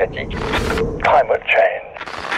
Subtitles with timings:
[0.00, 0.36] climatique.
[1.02, 1.82] Climate change.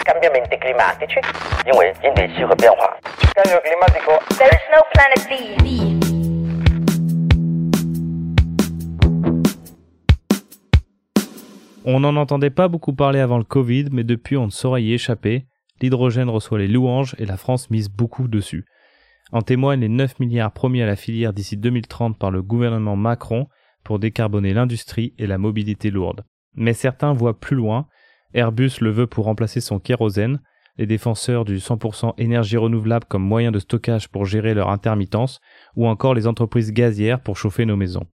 [0.05, 1.19] Cambiamenti climatici.
[1.65, 2.97] 因为因为气候变化。
[3.35, 4.19] Cambio climatico.
[4.37, 5.59] There's no planet B.
[11.85, 14.93] On n'en entendait pas beaucoup parler avant le Covid, mais depuis on ne saurait y
[14.93, 15.45] échapper.
[15.81, 18.65] L'hydrogène reçoit les louanges et la France mise beaucoup dessus.
[19.31, 23.47] En témoignent les 9 milliards promis à la filière d'ici 2030 par le gouvernement Macron
[23.83, 26.23] pour décarboner l'industrie et la mobilité lourde.
[26.56, 27.86] Mais certains voient plus loin.
[28.32, 30.40] Airbus le veut pour remplacer son kérosène,
[30.76, 35.40] les défenseurs du 100% énergie renouvelable comme moyen de stockage pour gérer leur intermittence,
[35.76, 38.06] ou encore les entreprises gazières pour chauffer nos maisons.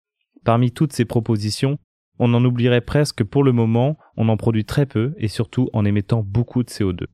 [0.45, 1.79] Parmi toutes ces propositions,
[2.19, 5.71] on en oublierait presque que pour le moment, on en produit très peu et surtout
[5.73, 7.07] en émettant beaucoup de CO2.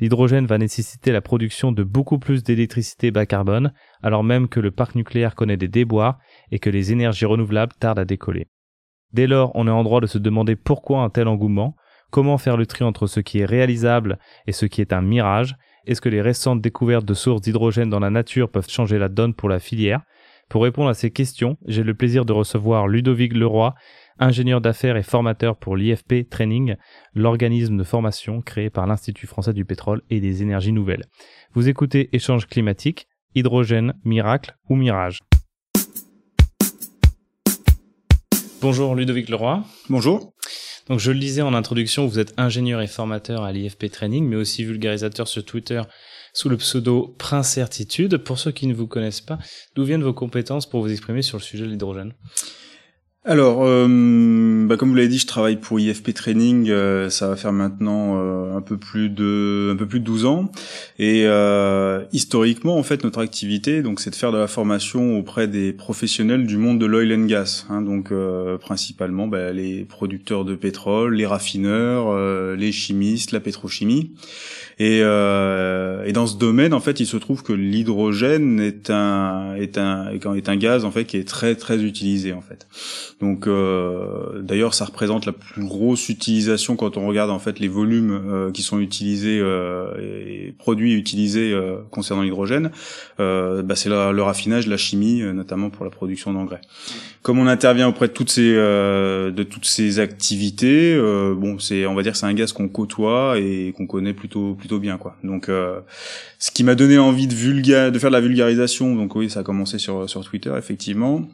[0.00, 3.72] L'hydrogène va nécessiter la production de beaucoup plus d'électricité bas carbone,
[4.02, 6.18] alors même que le parc nucléaire connaît des déboires
[6.50, 8.48] et que les énergies renouvelables tardent à décoller.
[9.14, 11.76] Dès lors, on est en droit de se demander pourquoi un tel engouement,
[12.10, 15.54] comment faire le tri entre ce qui est réalisable et ce qui est un mirage,
[15.86, 19.32] est-ce que les récentes découvertes de sources d'hydrogène dans la nature peuvent changer la donne
[19.32, 20.00] pour la filière?
[20.48, 23.74] Pour répondre à ces questions, j'ai le plaisir de recevoir Ludovic Leroy,
[24.18, 26.74] ingénieur d'affaires et formateur pour l'IFP Training,
[27.14, 31.04] l'organisme de formation créé par l'Institut français du pétrole et des énergies nouvelles.
[31.52, 35.20] Vous écoutez Échange climatique, hydrogène, miracle ou mirage.
[38.64, 39.62] Bonjour Ludovic Leroy.
[39.90, 40.32] Bonjour.
[40.88, 44.36] Donc je le disais en introduction, vous êtes ingénieur et formateur à l'IFP Training, mais
[44.36, 45.82] aussi vulgarisateur sur Twitter
[46.32, 48.16] sous le pseudo Prince Certitude.
[48.16, 49.38] Pour ceux qui ne vous connaissent pas,
[49.74, 52.14] d'où viennent vos compétences pour vous exprimer sur le sujet de l'hydrogène?
[53.26, 56.68] Alors, euh, bah, comme vous l'avez dit, je travaille pour IFP Training.
[56.68, 60.26] euh, ça va faire maintenant euh, un peu plus de un peu plus de 12
[60.26, 60.52] ans.
[60.98, 65.48] Et euh, historiquement, en fait, notre activité, donc, c'est de faire de la formation auprès
[65.48, 67.64] des professionnels du monde de l'oil and gas.
[67.70, 68.12] hein, donc,
[68.60, 72.14] principalement, bah, les producteurs de pétrole, les raffineurs,
[72.56, 74.10] les chimistes, la pétrochimie.
[74.78, 79.78] Et, et dans ce domaine, en fait, il se trouve que l'hydrogène est un est
[79.78, 82.66] un est un gaz en fait qui est très très utilisé en fait.
[83.20, 87.68] Donc euh, d'ailleurs, ça représente la plus grosse utilisation quand on regarde en fait les
[87.68, 92.70] volumes euh, qui sont utilisés euh, et produits utilisés euh, concernant l'hydrogène.
[93.20, 96.60] Euh, bah, c'est le raffinage, la chimie, notamment pour la production d'engrais.
[97.22, 100.96] Comme on intervient auprès de toutes ces de toutes ces activités,
[101.36, 104.78] bon, c'est on va dire c'est un gaz qu'on côtoie et qu'on connaît plutôt plutôt
[104.78, 105.16] bien quoi.
[105.24, 109.30] Donc ce qui m'a donné envie de vulga de faire de la vulgarisation, donc oui,
[109.30, 111.26] ça a commencé sur sur Twitter effectivement.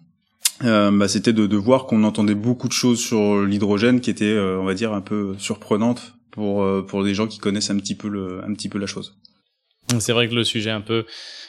[0.63, 4.27] Euh, bah, c'était de, de voir qu'on entendait beaucoup de choses sur l'hydrogène qui étaient,
[4.27, 7.79] euh, on va dire, un peu surprenantes pour euh, pour des gens qui connaissent un
[7.79, 9.17] petit peu le un petit peu la chose.
[9.99, 11.05] C'est vrai que le sujet un peu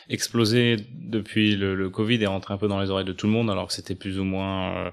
[0.10, 3.34] explosé depuis le, le Covid et rentré un peu dans les oreilles de tout le
[3.34, 4.92] monde, alors que c'était plus ou moins, euh,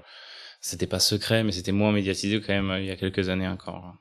[0.61, 3.47] c'était pas secret, mais c'était moins médiatisé quand même euh, il y a quelques années
[3.47, 3.95] encore.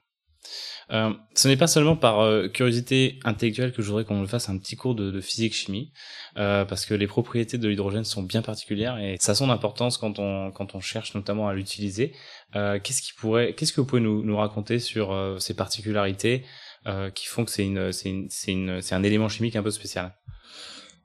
[0.91, 4.57] Euh, ce n'est pas seulement par euh, curiosité intellectuelle que je voudrais qu'on fasse un
[4.57, 5.93] petit cours de, de physique-chimie,
[6.39, 9.99] euh, parce que les propriétés de l'hydrogène sont bien particulières et ça a son importance
[9.99, 12.13] quand on quand on cherche notamment à l'utiliser.
[12.57, 16.45] Euh, qu'est-ce qui pourrait, qu'est-ce que vous pouvez nous, nous raconter sur euh, ces particularités
[17.15, 19.71] qui font que c'est une, c'est une, c'est une, c'est un élément chimique un peu
[19.71, 20.15] spécial?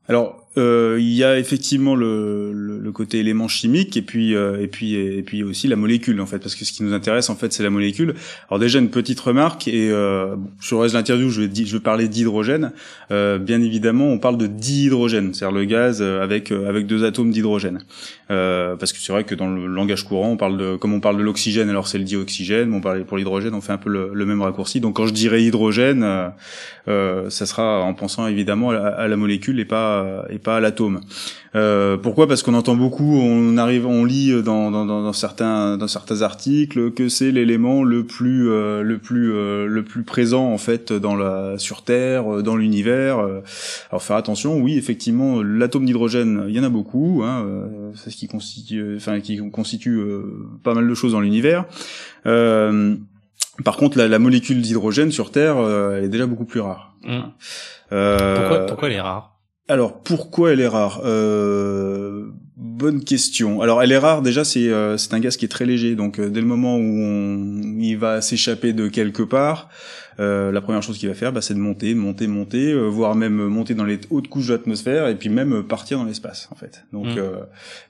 [0.08, 4.62] Alors, euh, il y a effectivement le, le, le côté élément chimique et puis euh,
[4.62, 7.30] et puis et puis aussi la molécule en fait, parce que ce qui nous intéresse
[7.30, 8.14] en fait c'est la molécule.
[8.50, 11.74] Alors déjà une petite remarque et euh, sur le reste de l'interview je vais je
[11.74, 12.72] vais parler d'hydrogène.
[13.12, 17.32] Euh, bien évidemment, on parle de dihydrogène, c'est-à-dire le gaz euh, avec avec deux atomes
[17.32, 17.80] d'hydrogène.
[18.28, 21.18] Parce que c'est vrai que dans le langage courant, on parle de comme on parle
[21.18, 22.70] de l'oxygène, alors c'est le dioxygène.
[22.70, 24.80] Mais on parle pour l'hydrogène, on fait un peu le, le même raccourci.
[24.80, 26.04] Donc quand je dirais hydrogène,
[26.88, 31.00] ça sera en pensant évidemment à la molécule et pas et pas à l'atome.
[31.56, 32.28] Euh, pourquoi?
[32.28, 36.92] Parce qu'on entend beaucoup, on arrive, on lit dans, dans, dans, certains dans certains articles
[36.92, 41.16] que c'est l'élément le plus euh, le plus euh, le plus présent en fait dans
[41.16, 43.20] la sur Terre, euh, dans l'univers.
[43.20, 43.42] euh.
[43.92, 47.22] Alors faire attention, oui effectivement, l'atome d'hydrogène, il y en a beaucoup.
[47.24, 50.24] Hein, euh, c'est ce qui constitue, enfin qui constitue euh,
[50.64, 51.66] pas mal de choses dans l'univers.
[52.26, 52.96] Euh,
[53.64, 56.96] par contre, la, la molécule d'hydrogène sur Terre, euh, elle est déjà beaucoup plus rare.
[57.04, 57.20] Mm.
[57.92, 59.33] Euh, Pourquoi, pourquoi elle est rare?
[59.68, 61.02] Alors pourquoi elle est rare?
[61.06, 63.62] Euh, Bonne question.
[63.62, 66.30] Alors elle est rare déjà, c'est euh, un gaz qui est très léger, donc euh,
[66.30, 69.70] dès le moment où on, il va s'échapper de quelque part,
[70.20, 73.16] euh, la première chose qu'il va faire, bah, c'est de monter, monter, monter, euh, voire
[73.16, 76.56] même monter dans les hautes couches de l'atmosphère et puis même partir dans l'espace en
[76.56, 76.84] fait.
[76.94, 77.18] Donc, Mm.
[77.18, 77.32] euh,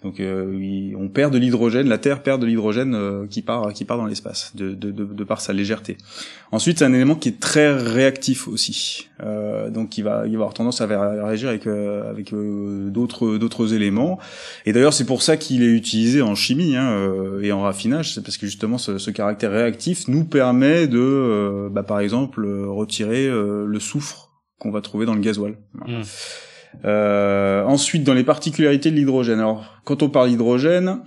[0.03, 3.85] donc il- on perd de l'hydrogène, la Terre perd de l'hydrogène euh, qui part, qui
[3.85, 5.97] part dans l'espace, de, de, de, de par sa légèreté.
[6.51, 10.37] Ensuite, c'est un élément qui est très réactif aussi, euh, donc il va, il va
[10.43, 14.19] avoir tendance à ré- réagir avec euh, avec euh, d'autres d'autres éléments.
[14.65, 18.13] Et d'ailleurs, c'est pour ça qu'il est utilisé en chimie hein, euh, et en raffinage,
[18.13, 22.12] c'est parce que justement ce, ce caractère réactif nous permet de, euh, bah, par exemple,
[22.15, 25.57] euh, retirer euh, le soufre qu'on va trouver dans le gasoil.
[25.73, 25.99] Voilà.
[25.99, 26.03] Mm.
[26.85, 29.39] Euh, ensuite, dans les particularités de l'hydrogène.
[29.39, 30.99] Alors, quand on parle d'hydrogène,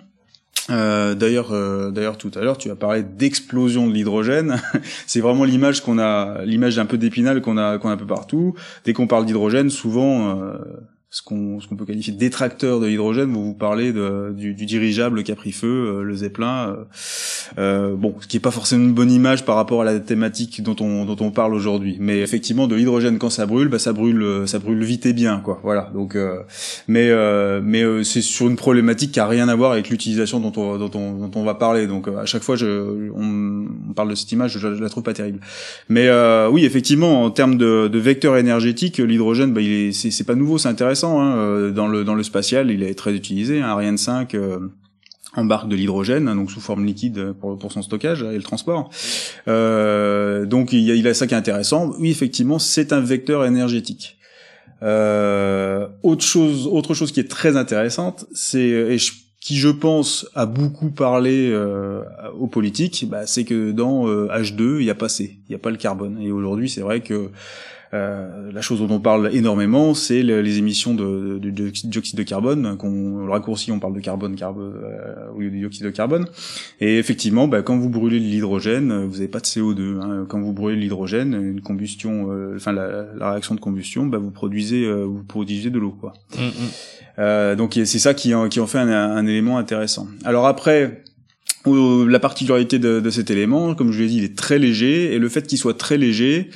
[0.70, 4.60] euh, d'ailleurs, euh, d'ailleurs, tout à l'heure, tu as parlé d'explosion de l'hydrogène.
[5.06, 8.06] c'est vraiment l'image qu'on a, l'image un peu d'épinal qu'on a, qu'on a un peu
[8.06, 8.54] partout.
[8.84, 10.40] Dès qu'on parle d'hydrogène, souvent,
[11.08, 14.66] ce qu'on, qu'on peut qualifier de détracteur de l'hydrogène, vous vous parlez de, du, du
[14.66, 16.70] dirigeable qui a pris feu, euh, le Zeppelin.
[16.70, 16.84] euh,
[17.58, 20.62] euh, bon, ce qui est pas forcément une bonne image par rapport à la thématique
[20.62, 21.96] dont on, dont on parle aujourd'hui.
[22.00, 25.12] Mais effectivement, de l'hydrogène quand ça brûle, bah ça brûle, euh, ça brûle vite et
[25.12, 25.60] bien, quoi.
[25.62, 25.90] Voilà.
[25.94, 26.40] Donc, euh,
[26.88, 27.10] mais
[27.62, 30.90] mais c'est sur une problématique qui a rien à voir avec l'utilisation dont on dont
[30.94, 31.86] on dont on va parler.
[31.86, 35.04] Donc à chaque fois, je on, on parle de cette image, je, je la trouve
[35.04, 35.38] pas terrible.
[35.88, 36.10] Mais
[36.50, 40.58] oui, effectivement, en termes de, de vecteur énergétique, l'hydrogène, bah, est c'est c'est pas nouveau,
[40.58, 40.95] c'est intéressant.
[41.04, 41.36] Hein.
[41.36, 43.60] Euh, Dans le dans le spatial, il est très utilisé.
[43.60, 43.68] Hein.
[43.68, 44.34] Ariane 5.
[44.34, 44.58] euh,
[45.34, 48.88] embarque de l'hydrogène, hein, donc sous forme liquide pour, son stockage et le transport.
[49.48, 51.92] Euh, donc il a, ça qui est intéressant.
[51.98, 54.16] Oui, effectivement, c'est un vecteur énergétique.
[54.80, 58.96] Autre chose, autre chose qui est très intéressante, c'est et
[59.40, 61.54] qui je pense a beaucoup parlé
[62.38, 65.54] aux politiques, bah, c'est que dans euh, H2 il n'y a pas C, il n'y
[65.54, 66.18] a pas le carbone.
[66.20, 67.30] Et aujourd'hui c'est vrai que
[67.94, 72.16] euh, la chose dont on parle énormément, c'est le- les émissions de, de- de dioxyde
[72.18, 72.76] de carbone.
[72.76, 76.26] Qu'on le raccourci, on parle de carbone, carbone euh, au lieu de dioxyde de carbone.
[76.80, 80.00] Et effectivement, bah, quand vous brûlez de l'hydrogène, euh, vous n'avez pas de CO2.
[80.00, 80.26] Hein.
[80.28, 84.18] Quand vous brûlez de l'hydrogène, une combustion, euh, enfin la, la réaction de combustion, bah,
[84.18, 86.12] vous produisez, euh, vous produisez de l'eau, quoi.
[86.36, 90.06] Mm, donc c'est ça qui en, qui en fait un, un élément intéressant.
[90.24, 91.02] Alors après,
[91.64, 95.18] la particularité de, de cet élément, comme je l'ai dit, il est très léger, et
[95.18, 96.50] le fait qu'il soit très léger,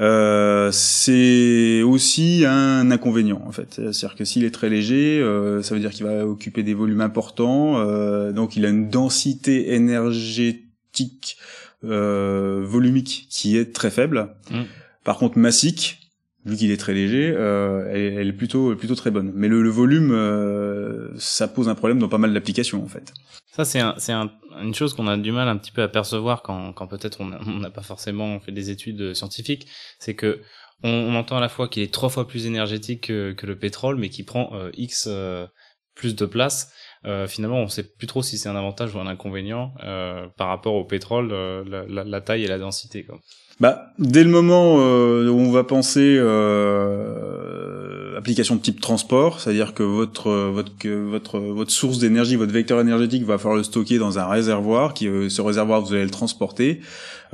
[0.00, 3.74] euh, c'est aussi un inconvénient en fait.
[3.74, 7.02] C'est-à-dire que s'il est très léger, euh, ça veut dire qu'il va occuper des volumes
[7.02, 11.36] importants, euh, donc il a une densité énergétique
[11.84, 14.34] euh, volumique qui est très faible.
[14.50, 14.62] Mm.
[15.04, 15.99] Par contre, massique,
[16.44, 19.32] vu qu'il est très léger, euh, elle, est plutôt plutôt très bonne.
[19.34, 23.12] Mais le, le volume, euh, ça pose un problème dans pas mal d'applications en fait.
[23.52, 24.30] Ça, c'est un, c'est un-
[24.62, 27.26] une chose qu'on a du mal un petit peu à percevoir quand, quand peut-être on
[27.26, 29.66] n'a pas forcément fait des études scientifiques.
[29.98, 30.40] C'est que
[30.82, 33.58] on, on entend à la fois qu'il est trois fois plus énergétique que, que le
[33.58, 35.46] pétrole, mais qui prend euh, X euh,
[35.94, 36.72] plus de place.
[37.04, 40.48] Euh, finalement, on sait plus trop si c'est un avantage ou un inconvénient euh, par
[40.48, 43.04] rapport au pétrole, euh, la, la- la taille et la densité.
[43.04, 43.18] Quoi.
[43.60, 49.74] Bah, dès le moment euh, où on va penser euh, application de type transport, c'est-à-dire
[49.74, 53.98] que votre euh, votre votre votre source d'énergie, votre vecteur énergétique va falloir le stocker
[53.98, 56.80] dans un réservoir, qui euh, ce réservoir vous allez le transporter.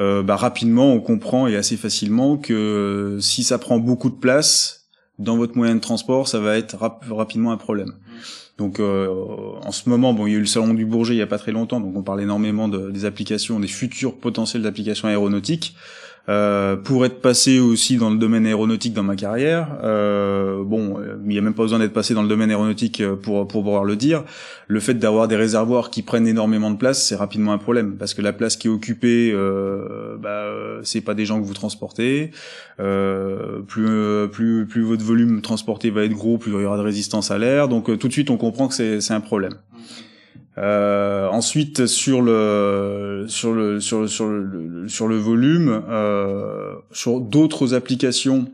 [0.00, 4.16] Euh, bah, rapidement, on comprend et assez facilement que euh, si ça prend beaucoup de
[4.16, 4.88] place
[5.20, 7.92] dans votre moyen de transport, ça va être rap- rapidement un problème.
[8.58, 9.06] Donc euh,
[9.62, 11.26] en ce moment, bon, il y a eu le salon du Bourget il y a
[11.28, 15.76] pas très longtemps, donc on parle énormément de- des applications, des futurs potentiels d'applications aéronautiques.
[16.28, 21.28] Euh, pour être passé aussi dans le domaine aéronautique dans ma carrière, euh, bon, il
[21.28, 23.84] n'y a même pas besoin d'être passé dans le domaine aéronautique euh, pour pour pouvoir
[23.84, 24.24] le dire.
[24.66, 28.12] Le fait d'avoir des réservoirs qui prennent énormément de place, c'est rapidement un problème parce
[28.12, 31.54] que la place qui est occupée, euh, bah, euh, c'est pas des gens que vous
[31.54, 32.32] transportez.
[32.76, 37.30] Plus plus plus votre volume transporté va être gros, plus il y aura de résistance
[37.30, 37.68] à l'air.
[37.68, 39.54] Donc tout de suite, on comprend que c'est c'est un problème.
[40.58, 48.50] Euh, ensuite sur le sur le sur le sur le, volume euh, sur d'autres applications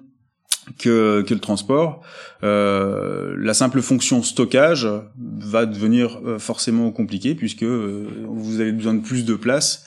[0.80, 2.02] que que le transport
[2.42, 8.94] euh, la simple fonction stockage va devenir euh, forcément compliquée puisque euh, vous avez besoin
[8.94, 9.84] de plus de place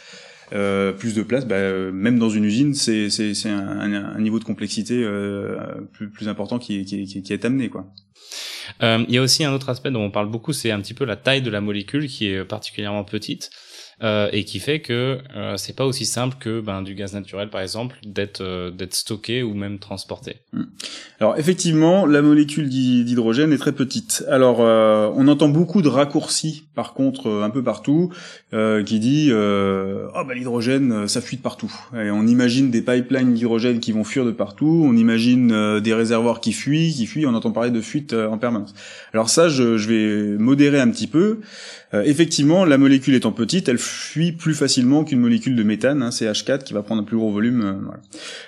[0.53, 3.09] euh, plus de place, bah, euh, même dans une usine, c'est
[3.45, 5.57] un, un, un niveau de complexité euh,
[5.93, 7.87] plus plus important qui, qui, qui, qui est amené quoi.
[8.83, 10.93] Euh, Il y a aussi un autre aspect dont on parle beaucoup, c'est un petit
[10.93, 13.49] peu la taille de la molécule qui est particulièrement petite.
[14.03, 17.49] Euh, et qui fait que euh, c'est pas aussi simple que ben, du gaz naturel
[17.49, 20.37] par exemple d'être euh, d'être stocké ou même transporté.
[21.19, 24.25] Alors effectivement, la molécule d'hy- d'hydrogène est très petite.
[24.29, 28.11] Alors euh, on entend beaucoup de raccourcis par contre euh, un peu partout
[28.53, 31.73] euh, qui dit oh bah l'hydrogène ça fuit de partout.
[31.93, 36.41] Et on imagine des pipelines d'hydrogène qui vont fuir de partout, on imagine des réservoirs
[36.41, 38.73] qui fuient, qui fuient, on entend parler de fuite en permanence.
[39.13, 41.39] Alors ça je, je vais modérer un petit peu.
[41.93, 46.09] Euh, effectivement, la molécule étant petite, elle fuit plus facilement qu'une molécule de méthane, hein,
[46.09, 47.61] CH4, qui va prendre un plus gros volume.
[47.61, 47.99] euh, voilà.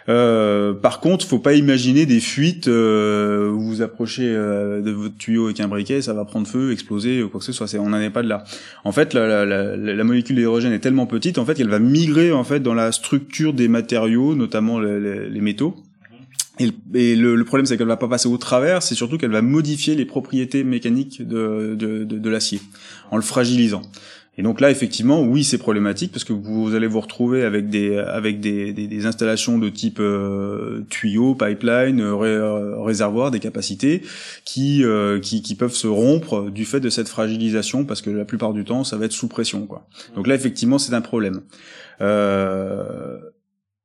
[0.10, 5.18] Euh, par contre, faut pas imaginer des fuites euh, où vous approchez euh, de votre
[5.18, 7.68] tuyau avec un briquet, ça va prendre feu, exploser, quoi que ce soit.
[7.80, 8.44] On n'en est pas de là.
[8.84, 12.60] En fait, la, molécule d'hydrogène est tellement petite, en fait, qu'elle va migrer en fait
[12.62, 15.76] dans la structure des matériaux, notamment les métaux.
[16.60, 19.42] Et, le, le- problème, c'est qu'elle va pas passer au travers, c'est surtout qu'elle va
[19.42, 22.60] modifier les propriétés mécaniques de, de, de, de l'acier
[23.12, 23.82] en le fragilisant.
[24.40, 27.98] Et donc là, effectivement, oui, c'est problématique parce que vous allez vous retrouver avec des
[27.98, 33.40] avec des, des, des installations de type euh, tuyau, pipeline, euh, ré- euh, réservoir, des
[33.40, 34.04] capacités
[34.46, 38.26] qui, euh, qui qui peuvent se rompre du fait de cette fragilisation parce que la
[38.26, 39.88] plupart du temps, ça va être sous pression, quoi.
[40.16, 41.42] Donc là, effectivement, c'est un problème.
[42.02, 43.18] Euh,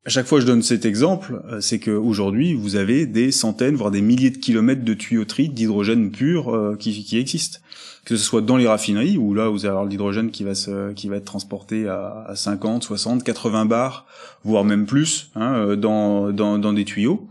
[0.04, 3.76] à chaque fois je donne cet exemple, euh, c'est que aujourd'hui vous avez des centaines,
[3.76, 7.58] voire des milliers de kilomètres de tuyauterie d'hydrogène pur euh, qui, existent.
[8.04, 10.52] Que ce soit dans les raffineries, où là vous allez avoir l'hydrogène qui va
[10.96, 14.06] qui va être transporté à, à 50, 60, 80 bars,
[14.42, 17.28] voire même plus, hein, euh, dans, dans des tuyaux.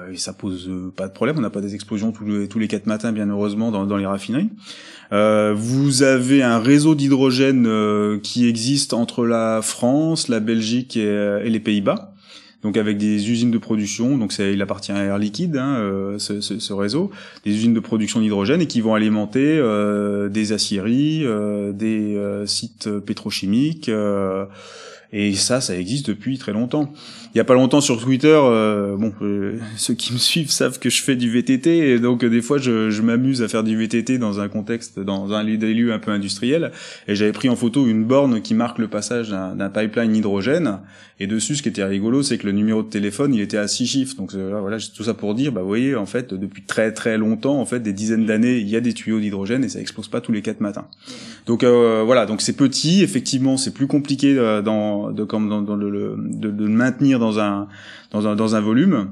[0.00, 2.48] Euh, et ça pose euh, pas de problème, on n'a pas des explosions tous les,
[2.48, 4.50] tous quatre matins, bien heureusement, dans, les raffineries.
[5.12, 11.48] Euh, vous avez un réseau d'hydrogène euh, qui existe entre la France, la Belgique et,
[11.48, 12.14] les Pays-Bas.
[12.62, 16.72] Donc avec des usines de production, donc il appartient à Air Liquide, hein, ce, ce,
[16.72, 17.12] réseau,
[17.44, 19.62] des usines de production d'hydrogène et qui vont alimenter
[20.28, 21.24] des aciéries,
[21.72, 23.88] des sites pétrochimiques.
[25.12, 26.92] Et ça, ça existe depuis très longtemps.
[27.34, 30.78] Il y a pas longtemps sur Twitter, euh, bon, euh, ceux qui me suivent savent
[30.78, 33.64] que je fais du VTT, et donc euh, des fois je, je m'amuse à faire
[33.64, 36.72] du VTT dans un contexte, dans un lieu- un peu industriels,
[37.06, 40.78] et j'avais pris en photo une borne qui marque le passage d'un pipeline hydrogène,
[41.20, 43.66] et dessus, ce qui était rigolo, c'est que le numéro de téléphone, il était à
[43.66, 44.14] six chiffres.
[44.16, 46.92] Donc euh, là, voilà, tout ça pour dire, bah vous voyez, en fait, depuis très
[46.92, 49.80] très longtemps, en fait, des dizaines d'années, il y a des tuyaux d'hydrogène et ça
[49.80, 50.86] explose pas tous les quatre matins.
[51.46, 54.62] Donc euh, voilà, donc c'est petit, effectivement, c'est plus compliqué euh,
[55.12, 57.68] de, le, de, de maintenir dans un,
[58.10, 59.10] dans un dans un volume,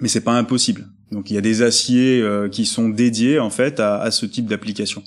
[0.00, 0.86] mais c'est pas impossible.
[1.12, 4.26] Donc il y a des aciers euh, qui sont dédiés en fait à, à ce
[4.26, 5.02] type d'application.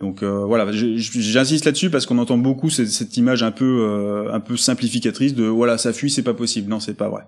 [0.00, 4.32] Donc euh, voilà, j'insiste là-dessus parce qu'on entend beaucoup cette, cette image un peu euh,
[4.32, 6.70] un peu simplificatrice de voilà ça fuit c'est pas possible.
[6.70, 7.24] Non c'est pas vrai.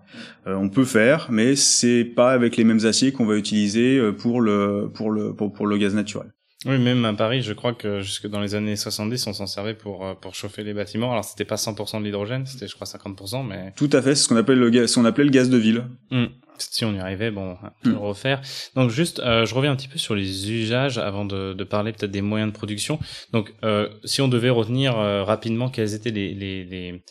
[0.47, 4.13] Euh, on peut faire, mais c'est pas avec les mêmes aciers qu'on va utiliser euh,
[4.13, 6.29] pour le pour le pour, pour le gaz naturel.
[6.65, 9.75] Oui, même à Paris, je crois que jusque dans les années 70, on s'en servait
[9.75, 11.11] pour, euh, pour chauffer les bâtiments.
[11.11, 14.23] Alors, c'était pas 100% de l'hydrogène, c'était, je crois, 50%, mais Tout à fait, c'est
[14.25, 15.85] ce qu'on appelle le gaz, ce qu'on appelait le gaz de ville.
[16.11, 16.27] Hmm.
[16.59, 17.93] si on y arrivait, bon, on peut Hmm.
[17.95, 18.41] le refaire.
[18.77, 21.93] Donc, juste, euh, je reviens un petit peu sur les usages avant de, de parler
[21.93, 23.01] peut-être des moyens de production.
[23.33, 27.03] Donc, euh, si on devait retenir euh, rapidement quels étaient les, les, les,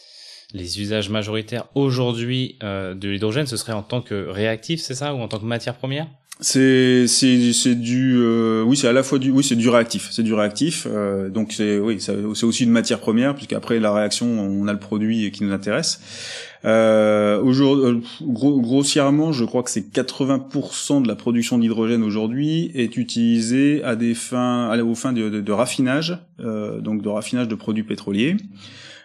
[0.53, 5.13] les usages majoritaires aujourd'hui euh, de l'hydrogène, ce serait en tant que réactif, c'est ça,
[5.13, 6.08] ou en tant que matière première?
[6.43, 10.07] C'est c'est c'est du euh, oui c'est à la fois du oui c'est du réactif
[10.10, 14.25] c'est du réactif euh, donc c'est oui c'est aussi une matière première puisqu'après la réaction
[14.25, 16.01] on a le produit qui nous intéresse.
[16.65, 22.71] Euh, aujourd'hui euh, gros, grossièrement je crois que c'est 80% de la production d'hydrogène aujourd'hui
[22.74, 27.83] est utilisée à des fins aux fins de raffinage euh, donc de raffinage de produits
[27.83, 28.36] pétroliers.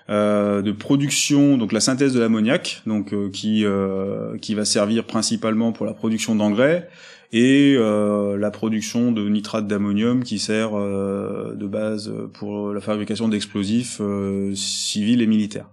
[0.08, 5.02] Euh, de production, donc la synthèse de l'ammoniac, donc euh, qui euh, qui va servir
[5.02, 6.88] principalement pour la production d'engrais,
[7.32, 13.28] et euh, la production de nitrate d'ammonium qui sert euh, de base pour la fabrication
[13.28, 15.68] d'explosifs euh, civils et militaires.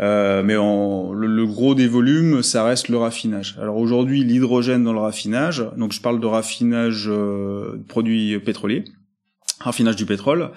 [0.00, 3.58] Euh, mais en, le, le gros des volumes, ça reste le raffinage.
[3.60, 8.84] Alors aujourd'hui, l'hydrogène dans le raffinage, donc je parle de raffinage euh, de produits pétroliers,
[9.58, 10.50] raffinage du pétrole.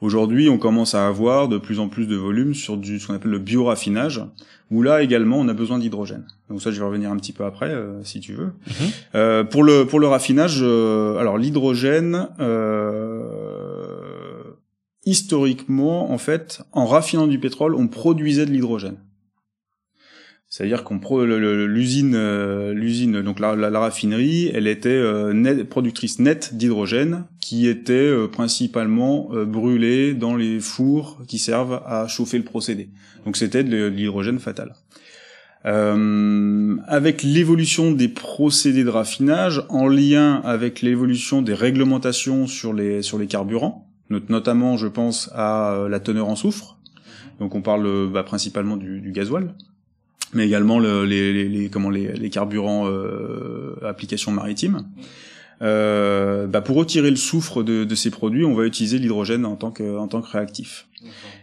[0.00, 3.14] Aujourd'hui, on commence à avoir de plus en plus de volumes sur du, ce qu'on
[3.14, 4.22] appelle le bioraffinage,
[4.70, 6.26] où là également on a besoin d'hydrogène.
[6.50, 8.52] Donc ça, je vais revenir un petit peu après, euh, si tu veux.
[9.14, 13.22] Euh, pour le pour le raffinage, euh, alors l'hydrogène, euh,
[15.06, 18.96] historiquement, en fait, en raffinant du pétrole, on produisait de l'hydrogène.
[20.56, 26.54] C'est-à-dire qu'on l'usine, euh, l'usine, donc la, la, raffinerie, elle était euh, net- productrice nette
[26.54, 32.88] d'hydrogène, qui était euh, principalement brûlée dans les fours qui servent à chauffer le procédé.
[33.24, 34.76] Donc c'était de, l'hydrogène fatal.
[35.64, 43.18] Avec l'évolution des procédés de raffinage, en lien avec l'évolution des réglementations sur les sur
[43.18, 46.78] les carburants, not- notamment, je pense à la teneur en soufre.
[47.40, 49.52] Donc on parle bah, principalement du, du gasoil,
[50.34, 54.84] mais également le- les, les, les- comment les, les carburants euh, application maritime.
[55.62, 59.54] Euh, bah, pour retirer le soufre de, de ces produits, on va utiliser l'hydrogène en
[59.56, 60.88] tant que en tant que réactif.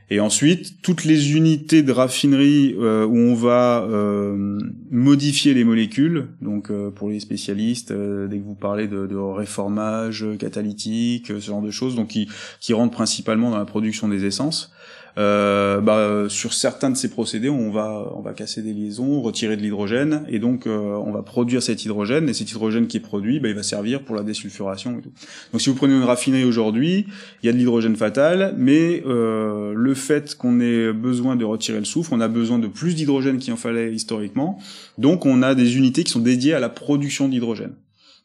[0.09, 6.27] Et ensuite, toutes les unités de raffinerie euh, où on va euh, modifier les molécules,
[6.41, 11.39] donc euh, pour les spécialistes, euh, dès que vous parlez de, de réformage catalytique, euh,
[11.39, 12.27] ce genre de choses, donc qui,
[12.59, 14.71] qui rentrent principalement dans la production des essences,
[15.17, 19.57] euh, bah, sur certains de ces procédés, on va on va casser des liaisons, retirer
[19.57, 23.01] de l'hydrogène, et donc euh, on va produire cet hydrogène, et cet hydrogène qui est
[23.01, 24.97] produit, bah, il va servir pour la désulfuration.
[24.99, 25.11] Et tout.
[25.51, 27.05] Donc si vous prenez une raffinerie aujourd'hui,
[27.43, 31.79] il y a de l'hydrogène fatal, mais euh, le fait qu'on ait besoin de retirer
[31.79, 34.59] le soufre, on a besoin de plus d'hydrogène qu'il en fallait historiquement,
[34.97, 37.73] donc on a des unités qui sont dédiées à la production d'hydrogène.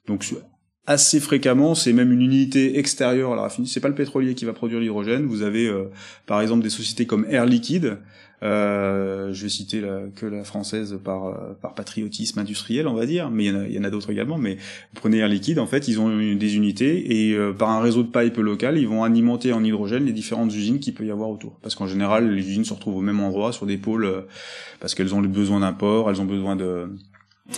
[0.07, 0.25] Donc
[0.87, 3.71] assez fréquemment, c'est même une unité extérieure à la raffinerie.
[3.71, 5.27] C'est pas le pétrolier qui va produire l'hydrogène.
[5.27, 5.91] Vous avez, euh,
[6.27, 7.99] par exemple, des sociétés comme Air Liquide.
[8.43, 13.07] Euh, je vais citer la, que la française par euh, par patriotisme industriel, on va
[13.07, 14.37] dire, mais il y en a, a d'autres également.
[14.37, 17.81] Mais vous prenez Air Liquide, en fait, ils ont des unités et euh, par un
[17.81, 21.11] réseau de pipe local, ils vont alimenter en hydrogène les différentes usines qu'il peut y
[21.11, 21.59] avoir autour.
[21.63, 24.27] Parce qu'en général, les usines se retrouvent au même endroit, sur des pôles,
[24.81, 26.91] parce qu'elles ont le besoin d'un port, elles ont besoin de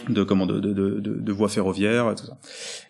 [0.09, 2.39] de comment de, de, de, de voies ferroviaires et tout ça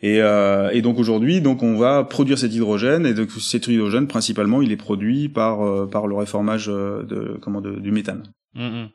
[0.03, 4.09] et, euh, et donc aujourd'hui donc on va produire cet hydrogène et donc cet hydrogène
[4.09, 8.25] principalement il est produit par euh, par le réformage euh, de comment de, du méthane
[8.55, 8.89] mmh, mmh.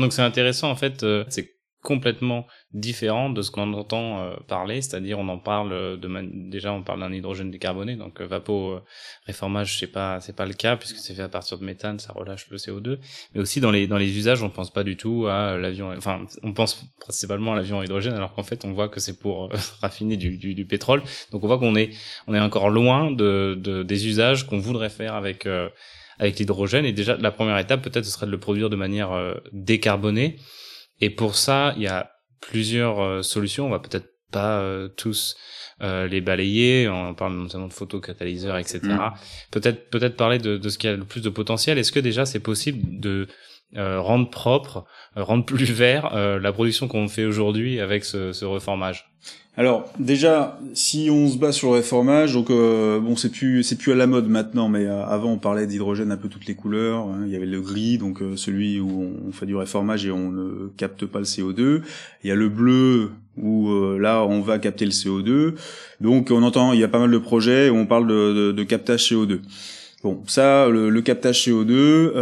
[0.00, 1.53] donc c'est intéressant en fait euh, c'est
[1.84, 6.10] complètement différent de ce qu'on entend euh, parler, c'est-à-dire on en parle de
[6.48, 8.80] déjà on parle d'un hydrogène décarboné, donc euh, euh,
[9.26, 12.14] réformage c'est pas c'est pas le cas puisque c'est fait à partir de méthane, ça
[12.14, 12.98] relâche le CO2,
[13.34, 16.24] mais aussi dans les dans les usages on pense pas du tout à l'avion, enfin
[16.42, 19.50] on pense principalement à l'avion à hydrogène alors qu'en fait on voit que c'est pour
[19.82, 21.90] raffiner du, du, du, pétrole, donc on voit qu'on est
[22.26, 25.46] on est encore loin de, de des usages qu'on voudrait faire avec
[26.18, 26.86] avec l'hydrogène.
[26.86, 29.10] Et déjà la première étape peut-être ce serait de le produire de manière
[29.52, 30.38] décarbonée
[31.00, 32.10] et pour ça, il y a
[32.40, 33.66] plusieurs euh, solutions.
[33.66, 35.36] On va peut-être pas euh, tous
[35.82, 36.88] euh, les balayer.
[36.88, 38.80] On parle notamment de photocatalyseurs, etc.
[38.82, 39.12] Mm.
[39.50, 41.78] Peut-être peut-être parler de, de ce qui a le plus de potentiel.
[41.78, 43.26] Est-ce que déjà c'est possible de
[43.76, 44.84] rendre propre,
[45.16, 49.10] rendre plus vert la production qu'on fait aujourd'hui avec ce, ce reformage
[49.56, 53.76] alors déjà, si on se bat sur le réformage, donc euh, bon, c'est plus c'est
[53.78, 56.56] plus à la mode maintenant, mais euh, avant on parlait d'hydrogène un peu toutes les
[56.56, 57.06] couleurs.
[57.06, 57.22] Hein.
[57.26, 60.30] Il y avait le gris, donc euh, celui où on fait du réformage et on
[60.30, 61.82] ne capte pas le CO2.
[62.24, 65.54] Il y a le bleu où là on va capter le CO2.
[66.00, 68.64] Donc on entend, il y a pas mal de projets où on parle de, de,
[68.64, 69.40] captage CO2.
[70.04, 72.12] Bon, ça, le, le captage CO2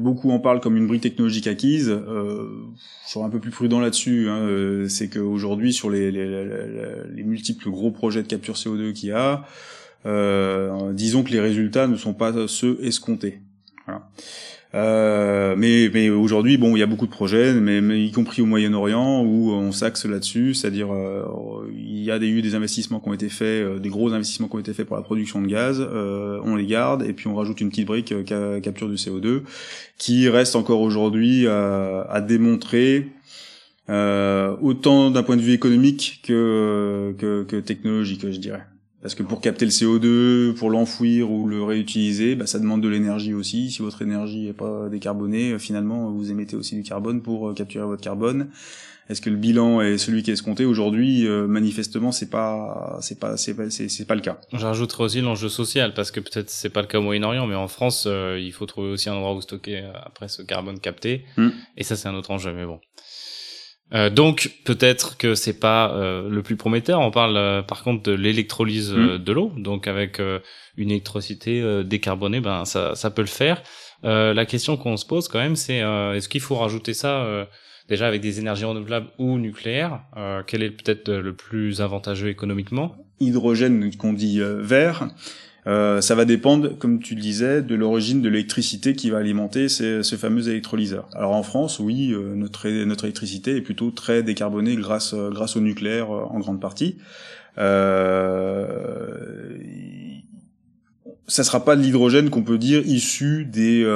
[0.00, 1.90] beaucoup en parlent comme une brique technologique acquise.
[1.90, 2.48] Euh,
[3.06, 4.28] je serais un peu plus prudent là-dessus.
[4.28, 4.38] Hein.
[4.38, 6.26] Euh, c'est qu'aujourd'hui, sur les, les,
[7.14, 9.44] les, multiples gros projets de capture CO2 qu'il y a,
[10.06, 13.40] euh, disons que les résultats ne sont pas ceux escomptés.
[13.86, 14.08] Voilà.
[14.74, 18.46] Euh, mais mais aujourd'hui, bon, il y a beaucoup de projets, mais, y compris au
[18.46, 21.24] Moyen-Orient où on s'axe là-dessus, c'est-à-dire euh,
[21.74, 24.56] il y a eu des investissements qui ont été faits, euh, des gros investissements qui
[24.56, 27.60] ont été faits pour la production de gaz, on les garde et puis on rajoute
[27.60, 29.42] une petite brique capture du CO2
[29.98, 33.08] qui reste encore aujourd'hui à démontrer
[33.88, 38.62] autant d'un point de vue économique que, que, que technologique, je dirais.
[39.02, 42.88] Parce que pour capter le CO2, pour l'enfouir ou le réutiliser, bah, ça demande de
[42.88, 43.70] l'énergie aussi.
[43.70, 47.54] Si votre énergie n'est pas décarbonée, euh, finalement, vous émettez aussi du carbone pour euh,
[47.54, 48.48] capturer votre carbone.
[49.08, 53.18] Est-ce que le bilan est celui qui est escompté aujourd'hui euh, Manifestement, c'est pas, c'est
[53.18, 54.38] pas, c'est pas, c'est, pas le cas.
[54.52, 57.68] J'ajouterais aussi l'enjeu social parce que peut-être c'est pas le cas au Moyen-Orient, mais en
[57.68, 61.24] France, il faut trouver aussi un endroit où stocker après ce carbone capté.
[61.36, 61.48] Hmm.
[61.76, 62.78] Et ça, c'est un autre enjeu, mais bon.
[63.92, 67.00] Euh, donc peut-être que c'est pas euh, le plus prometteur.
[67.00, 69.18] On parle euh, par contre de l'électrolyse mm.
[69.18, 70.20] de l'eau, donc avec
[70.76, 73.62] une électricité décarbonée, ben ça, ça peut le faire.
[74.02, 77.46] la question qu'on se pose quand même, c'est est-ce qu'il faut rajouter ça
[77.88, 80.00] déjà avec des énergies renouvelables ou nucléaires
[80.46, 82.96] Quel est peut-être le plus avantageux économiquement?
[83.20, 85.08] Hydrogène qu'on dit vert.
[85.66, 89.68] Euh, ça va dépendre, comme tu le disais, de l'origine de l'électricité qui va alimenter
[89.68, 91.06] ces, ce fameux électrolyseur.
[91.14, 95.56] Alors en France, oui, euh, notre, notre électricité est plutôt très décarbonée grâce, euh, grâce
[95.56, 96.96] au nucléaire en grande partie.
[97.58, 98.66] Euh,
[101.26, 103.86] ça sera pas de l'hydrogène qu'on peut dire issu des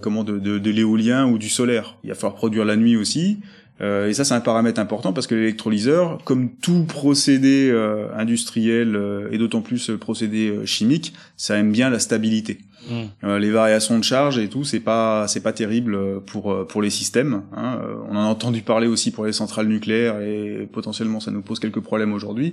[0.00, 1.96] comment de, de, de l'éolien ou du solaire.
[2.04, 3.38] Il va falloir produire la nuit aussi.
[3.80, 8.94] Euh, et ça, c'est un paramètre important parce que l'électrolyseur, comme tout procédé euh, industriel
[8.94, 12.58] euh, et d'autant plus procédé chimique, ça aime bien la stabilité.
[12.90, 13.36] Mm.
[13.36, 17.40] les variations de charge et tout, c'est pas c'est pas terrible pour pour les systèmes.
[17.56, 17.80] Hein.
[18.10, 21.60] on en a entendu parler aussi pour les centrales nucléaires et potentiellement ça nous pose
[21.60, 22.52] quelques problèmes aujourd'hui.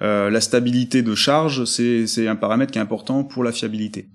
[0.00, 4.08] la stabilité de charge, c'est c'est un paramètre qui est important pour la fiabilité.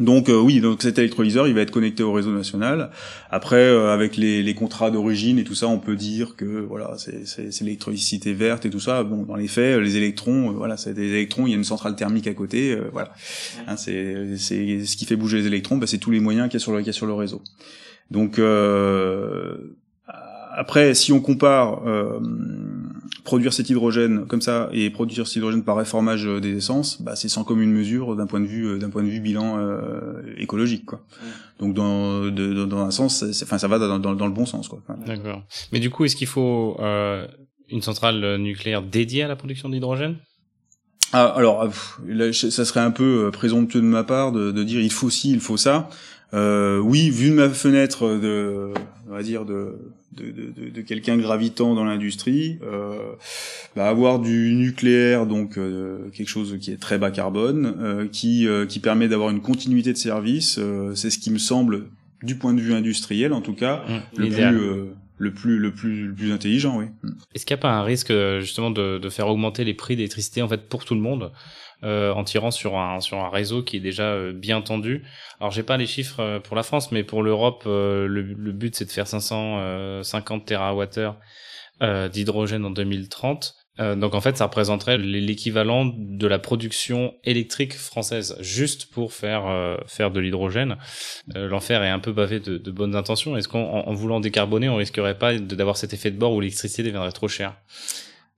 [0.00, 2.90] Donc euh, oui, donc cet électrolyseur, il va être connecté au réseau national.
[3.30, 6.96] Après, euh, avec les, les contrats d'origine et tout ça, on peut dire que voilà,
[6.96, 9.04] c'est l'électricité verte et tout ça.
[9.04, 11.46] Bon, dans les faits, les électrons, euh, voilà, c'est des électrons.
[11.46, 13.12] Il y a une centrale thermique à côté, voilà.
[13.68, 16.62] Hein, c'est ce qui fait bouger les électrons, bah, c'est tous les moyens qu'il y
[16.62, 17.42] a sur le, sur le réseau.
[18.10, 18.40] Donc
[20.56, 21.82] après, si on compare
[23.24, 27.16] produire cet hydrogène comme ça et produire cet hydrogène par réformage euh, des essences, bah,
[27.16, 29.58] c'est sans commune mesure d'un point de vue d'un point de vue bilan
[30.36, 31.04] écologique quoi.
[31.58, 34.68] Donc dans de, dans un sens, enfin ça va dans, dans, dans, le bon sens
[34.68, 34.82] quoi.
[35.06, 35.42] D'accord.
[35.72, 36.78] Mais du coup, est-ce qu'il faut
[37.68, 40.16] une centrale nucléaire dédiée à la production d'hydrogène?
[41.12, 41.68] Ah, alors,
[42.06, 45.32] là, ça serait un peu présomptueux de ma part de, de dire il faut ci,
[45.32, 45.88] il faut ça.
[46.32, 48.72] Euh, oui, vu de ma fenêtre de,
[49.08, 49.78] on va dire de
[50.12, 53.12] de, de, de quelqu'un gravitant dans l'industrie, euh,
[53.76, 58.46] bah avoir du nucléaire, donc euh, quelque chose qui est très bas carbone, euh, qui
[58.48, 60.58] euh, qui permet d'avoir une continuité de service,
[60.94, 61.86] c'est ce qui me semble,
[62.22, 66.06] du point de vue industriel en tout cas, mmh, le plus le plus le plus
[66.08, 66.86] le plus intelligent, oui.
[67.02, 67.08] Mmh.
[67.34, 70.42] Est-ce qu'il n'y a pas un risque justement de, de faire augmenter les prix d'électricité
[70.42, 71.30] en fait pour tout le monde?
[71.82, 75.02] Euh, en tirant sur un sur un réseau qui est déjà euh, bien tendu.
[75.40, 78.74] Alors j'ai pas les chiffres euh, pour la France, mais pour l'Europe, le, le, but
[78.76, 81.14] c'est de faire 550 TWh
[82.12, 83.54] d'hydrogène en 2030.
[83.96, 90.10] donc en fait, ça représenterait l'équivalent de la production électrique française, juste pour faire faire
[90.10, 90.76] de l'hydrogène.
[91.34, 93.34] L'enfer est un peu bavé de, de bonnes intentions.
[93.38, 96.82] Est-ce qu'en en voulant décarboner, on risquerait pas d'avoir cet effet de bord où l'électricité
[96.82, 97.56] deviendrait trop chère?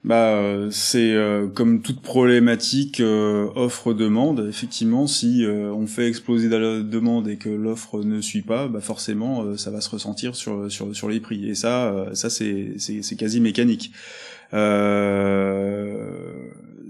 [0.05, 4.47] Bah, c'est euh, comme toute problématique euh, offre-demande.
[4.49, 8.81] Effectivement, si euh, on fait exploser la demande et que l'offre ne suit pas, bah
[8.81, 11.49] forcément, ça va se ressentir sur sur sur les prix.
[11.49, 13.93] Et ça, ça c'est c'est quasi mécanique.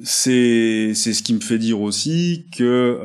[0.02, 2.98] c'est c'est ce qui me fait dire aussi que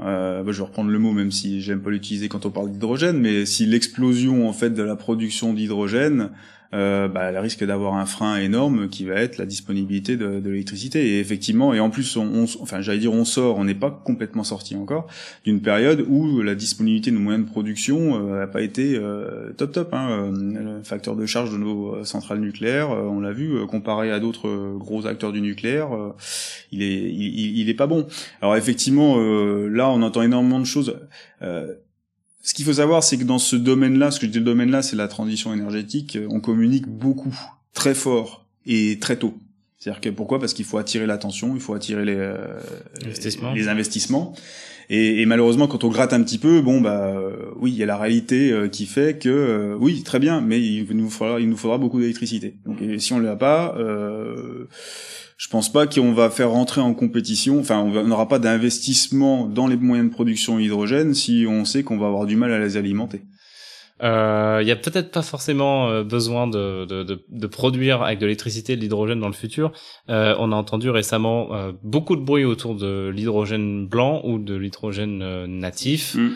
[0.00, 2.70] euh, bah, je vais reprendre le mot même si j'aime pas l'utiliser quand on parle
[2.70, 6.30] d'hydrogène, mais si l'explosion en fait de la production d'hydrogène
[6.74, 10.50] euh, bah, elle risque d'avoir un frein énorme qui va être la disponibilité de, de
[10.50, 11.14] l'électricité.
[11.14, 14.44] Et effectivement, et en plus, on, enfin, j'allais dire, on sort, on n'est pas complètement
[14.44, 15.06] sorti encore
[15.44, 19.52] d'une période où la disponibilité de nos moyens de production n'a euh, pas été euh,
[19.56, 19.94] top top.
[19.94, 20.30] Hein.
[20.32, 25.06] Le facteur de charge de nos centrales nucléaires, on l'a vu, comparé à d'autres gros
[25.06, 25.88] acteurs du nucléaire,
[26.70, 28.06] il est, il, il, est pas bon.
[28.42, 30.96] Alors effectivement, là, on entend énormément de choses.
[32.48, 34.80] Ce qu'il faut savoir, c'est que dans ce domaine-là, ce que je dis le domaine-là,
[34.80, 37.38] c'est la transition énergétique, euh, on communique beaucoup,
[37.74, 39.36] très fort et très tôt.
[39.76, 40.40] C'est-à-dire que pourquoi?
[40.40, 42.58] Parce qu'il faut attirer l'attention, il faut attirer les, euh,
[43.04, 43.52] investissements.
[43.52, 44.34] les investissements.
[44.88, 47.82] Et, et, malheureusement, quand on gratte un petit peu, bon bah euh, oui, il y
[47.82, 51.56] a la réalité qui fait que oui, très bien, mais il nous faudra, il nous
[51.58, 52.54] faudra beaucoup d'électricité.
[52.64, 53.76] Donc et si on l'a pas,
[55.38, 57.60] je pense pas qu'on va faire rentrer en compétition.
[57.60, 61.96] Enfin, on n'aura pas d'investissement dans les moyens de production hydrogène si on sait qu'on
[61.96, 63.22] va avoir du mal à les alimenter.
[64.00, 68.18] Il euh, y a peut-être pas forcément euh, besoin de, de, de, de, produire avec
[68.18, 69.72] de l'électricité de l'hydrogène dans le futur.
[70.08, 74.54] Euh, on a entendu récemment euh, beaucoup de bruit autour de l'hydrogène blanc ou de
[74.54, 76.14] l'hydrogène euh, natif.
[76.16, 76.30] Mm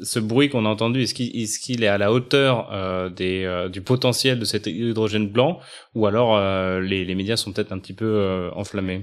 [0.00, 4.38] ce bruit qu'on a entendu, est-ce qu'il est, à la hauteur euh, euh, du potentiel
[4.38, 5.60] de cet hydrogène blanc
[5.94, 9.02] ou alors euh, les, médias sont peut-être un petit peu enflammés?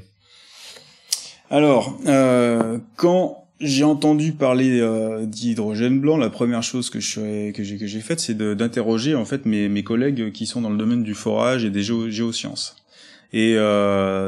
[1.49, 1.97] Alors,
[2.95, 4.81] quand j'ai entendu parler
[5.23, 10.45] d'hydrogène blanc, la première chose que j'ai faite, c'est d'interroger en fait mes, collègues qui
[10.45, 12.77] sont dans le domaine du forage et des géosciences.
[13.33, 13.57] Et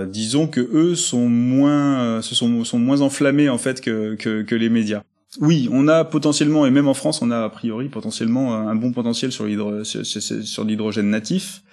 [0.10, 5.04] disons que eux sont moins, se sont, moins enflammés en fait que les médias.
[5.42, 8.92] Oui, on a potentiellement, et même en France, on a a priori potentiellement un bon
[8.92, 11.64] potentiel sur l'hydrogène natif.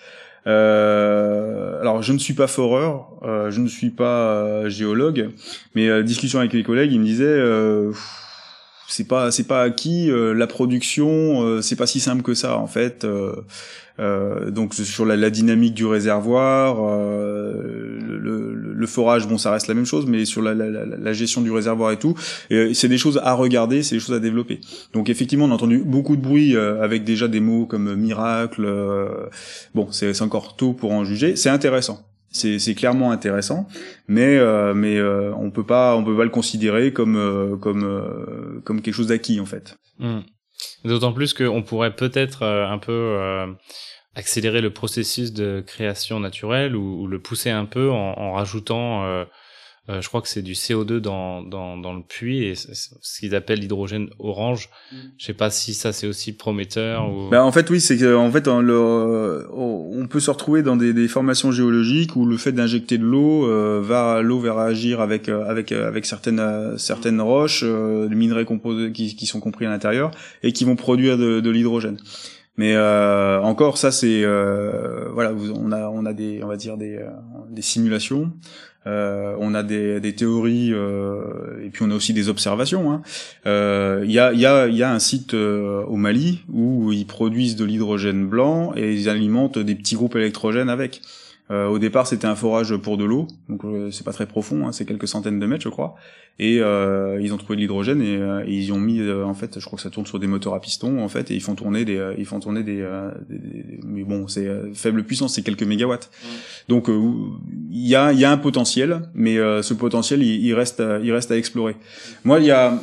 [0.46, 5.30] Euh, alors, je ne suis pas foreur, euh, je ne suis pas euh, géologue,
[5.74, 7.40] mais discussion avec mes collègues, ils me disaient,
[8.88, 10.10] c'est pas, c'est pas acquis.
[10.10, 13.06] la production, c'est pas si simple que ça, en fait.
[13.98, 16.76] donc, sur la, la, dynamique du réservoir,
[18.80, 21.98] le, forage, bon, ça reste la même chose, mais sur la, gestion du réservoir et
[21.98, 22.14] tout,
[22.50, 24.60] euh, c'est des choses à regarder, c'est des choses à développer.
[24.92, 28.64] Donc effectivement, on a entendu beaucoup de bruit euh, avec déjà des mots comme miracle.
[28.64, 29.26] Euh,
[29.74, 31.36] bon, c'est encore tôt pour en juger.
[31.36, 32.06] C'est intéressant.
[32.32, 33.66] C'est clairement intéressant,
[34.06, 34.38] mais
[34.72, 39.40] mais on peut pas on peut pas le considérer comme comme comme quelque chose d'acquis
[39.40, 39.76] en fait.
[39.98, 40.20] Hmm.
[40.84, 43.16] D'autant plus qu'on pourrait peut-être un peu
[44.14, 49.24] accélérer le processus de création naturelle ou, le pousser un peu en, en rajoutant, euh,
[49.90, 53.34] euh, je crois que c'est du CO2 dans, dans, dans le puits et ce qu'ils
[53.34, 54.68] appellent l'hydrogène orange.
[54.92, 54.96] Mm.
[55.16, 57.30] Je sais pas si ça c'est aussi prometteur ou.
[57.30, 60.76] Ben, en fait oui, c'est que en fait on, le, on peut se retrouver dans
[60.76, 65.00] des, des formations géologiques où le fait d'injecter de l'eau euh, va l'eau va réagir
[65.00, 69.70] avec euh, avec avec certaines certaines roches, des minerais composés qui, qui sont compris à
[69.70, 70.10] l'intérieur
[70.42, 71.98] et qui vont produire de, de l'hydrogène.
[72.60, 76.76] Mais euh, encore, ça c'est euh, voilà, on a on a des on va dire
[76.76, 77.08] des, euh,
[77.48, 78.32] des simulations,
[78.86, 82.92] euh, on a des, des théories euh, et puis on a aussi des observations.
[82.92, 83.00] Hein.
[83.46, 86.92] Euh, il y a il y a il y a un site au Mali où
[86.92, 91.00] ils produisent de l'hydrogène blanc et ils alimentent des petits groupes électrogènes avec.
[91.50, 94.66] Euh, au départ, c'était un forage pour de l'eau, donc euh, c'est pas très profond,
[94.68, 95.96] hein, c'est quelques centaines de mètres, je crois.
[96.38, 99.34] Et euh, ils ont trouvé de l'hydrogène et, euh, et ils ont mis, euh, en
[99.34, 101.40] fait, je crois que ça tourne sur des moteurs à piston, en fait, et ils
[101.42, 104.72] font tourner des, euh, ils font tourner des, euh, des- des- mais bon, c'est euh,
[104.74, 106.08] faible puissance, c'est quelques mégawatts.
[106.68, 107.00] Donc euh,
[107.72, 110.80] il y a, il y a un potentiel, mais euh, ce potentiel, il, il reste,
[111.02, 111.74] il reste à explorer.
[112.24, 112.78] Moi, il y a,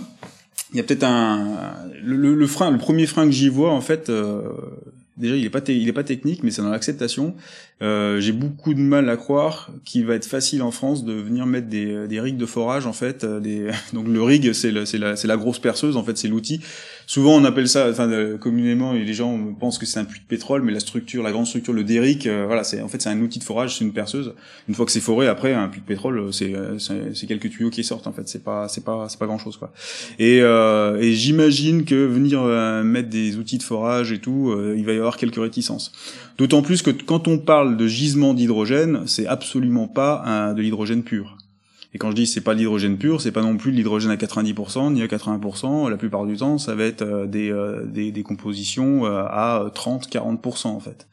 [0.74, 1.58] il y a peut-être un,
[2.04, 4.10] le, le- le frein, le premier frein que j'y vois, en fait.
[4.10, 4.42] euh,
[5.16, 7.34] Déjà, il est pas, il est pas technique, mais c'est dans l'acceptation.
[7.84, 11.46] Euh, J'ai beaucoup de mal à croire qu'il va être facile en France de venir
[11.46, 13.24] mettre des, des rigs de forage en fait.
[13.24, 13.70] euh, Des...
[13.94, 16.60] Donc le rig, c'est la, la grosse perceuse en fait, c'est l'outil.
[17.06, 20.26] Souvent on appelle ça, enfin euh, communément, les gens pensent que c'est un puits de
[20.26, 23.10] pétrole, mais la structure, la grande structure, le derrick, euh, voilà, c'est en fait c'est
[23.10, 24.34] un outil de forage, c'est une perceuse.
[24.68, 27.50] Une fois que c'est foré, après un puits de pétrole, euh, c'est euh, c'est quelques
[27.50, 28.28] tuyaux qui sortent en fait.
[28.28, 29.72] C'est pas c'est pas c'est pas grand chose quoi.
[30.20, 34.76] Et, euh, et j'imagine que venir euh, mettre des outils de forage et tout, euh,
[34.78, 35.94] il va y avoir quelques réticences.
[36.38, 41.04] D'autant plus que quand on parle de gisement d'hydrogène, c'est absolument pas un- de l'hydrogène
[41.04, 41.38] pur.
[41.94, 44.12] Et quand je dis c'est pas de l'hydrogène pur, c'est pas non plus de l'hydrogène
[44.12, 45.88] à 90% ni à 80%.
[45.90, 49.72] La plupart du temps, ça va être euh, des, euh, des, des compositions euh, à
[49.74, 51.08] 30-40% en fait.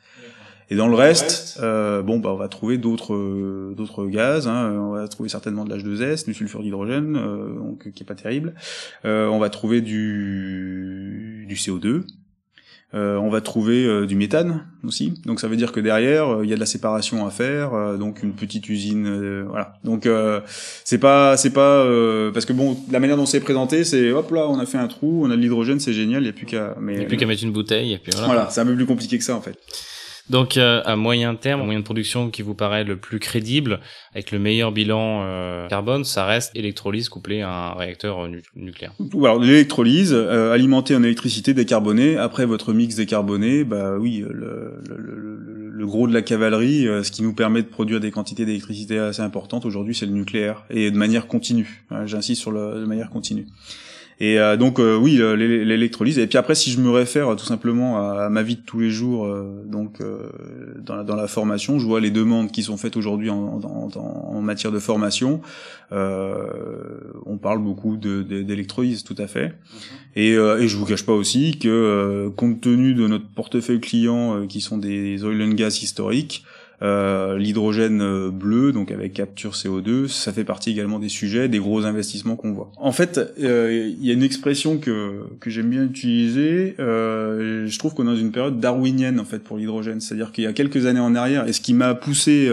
[0.71, 4.49] Et dans le reste, euh, bon bah on va trouver d'autres euh, d'autres gaz.
[4.49, 8.15] Hein, on va trouver certainement de l'H2S, du sulfure d'hydrogène, euh, donc qui est pas
[8.15, 8.55] terrible.
[9.05, 12.03] Euh, on va trouver du du CO2.
[12.95, 15.15] Euh, on va trouver euh, du méthane aussi.
[15.27, 17.75] Donc ça veut dire que derrière euh, il y a de la séparation à faire,
[17.75, 19.07] euh, donc une petite usine.
[19.09, 19.75] euh, voilà.
[19.83, 20.41] Donc euh,
[20.85, 24.31] c'est pas c'est pas euh, parce que bon la manière dont c'est présenté c'est hop
[24.31, 26.33] là on a fait un trou, on a de l'hydrogène, c'est génial, il y a
[26.33, 26.77] plus qu'à.
[26.81, 28.27] Mais Il n'y a plus qu'à mettre une bouteille et puis voilà.
[28.29, 29.59] voilà, c'est un peu plus compliqué que ça en fait.
[30.31, 33.81] Donc euh, à moyen terme, un moyen de production qui vous paraît le plus crédible,
[34.15, 38.43] avec le meilleur bilan euh, carbone, ça reste électrolyse couplée à un réacteur euh, nu-
[38.57, 38.93] nucléaire.
[39.15, 42.17] Alors l'électrolyse, euh, alimentée en électricité décarbonée.
[42.17, 47.03] Après votre mix décarboné, bah oui, le, le, le- le gros de la cavalerie, euh,
[47.03, 50.65] ce qui nous permet de produire des quantités d'électricité assez importantes aujourd'hui, c'est le nucléaire
[50.71, 51.85] et de manière continue.
[51.91, 53.47] Hein, J'insiste sur le de manière continue.
[54.21, 56.19] Et euh, donc euh, oui, euh, l'é- l'électrolyse.
[56.21, 58.61] Et puis après, si je me réfère euh, tout simplement à, à ma vie de
[58.61, 60.29] tous les jours, euh, donc euh,
[60.81, 63.91] dans, la, dans la formation, je vois les demandes qui sont faites aujourd'hui en, en,
[63.99, 65.41] en- en matière de formation.
[65.93, 66.47] Euh,
[67.27, 69.55] on parle beaucoup de- de- d'électrolyse, tout à fait.
[70.17, 73.81] Et, euh, et je vous cache pas aussi que, euh, compte tenu de notre portefeuille
[73.81, 76.45] client, euh, qui sont des oil and gas historiques,
[76.85, 81.59] euh, l'hydrogène euh, bleu, donc avec capture CO2, ça fait partie également des sujets, des
[81.59, 82.71] gros investissements qu'on voit.
[82.77, 86.75] En fait, euh, il y a une expression que, que j'aime bien utiliser.
[86.79, 90.45] euh, je trouve qu'on est dans une période darwinienne en fait pour l'hydrogène, c'est-à-dire qu'il
[90.45, 92.51] y a quelques années en arrière, et ce qui m'a poussé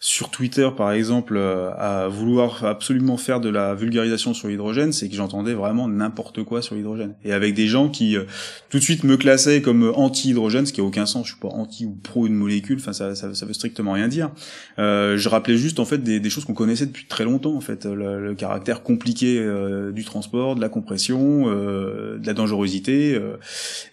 [0.00, 5.08] sur Twitter, par exemple, euh, à vouloir absolument faire de la vulgarisation sur l'hydrogène, c'est
[5.08, 7.14] que j'entendais vraiment n'importe quoi sur l'hydrogène.
[7.24, 8.24] Et avec des gens qui euh,
[8.68, 11.26] tout de suite me classaient comme anti-hydrogène, ce qui a aucun sens.
[11.26, 12.78] Je suis pas anti ou pro une molécule.
[12.78, 14.30] Enfin, ça, ça, ça veut strictement rien dire.
[14.78, 17.54] Euh, je rappelais juste en fait des, des choses qu'on connaissait depuis très longtemps.
[17.54, 22.34] En fait, le, le caractère compliqué euh, du transport, de la compression, euh, de la
[22.34, 23.14] dangerosité.
[23.14, 23.36] euh,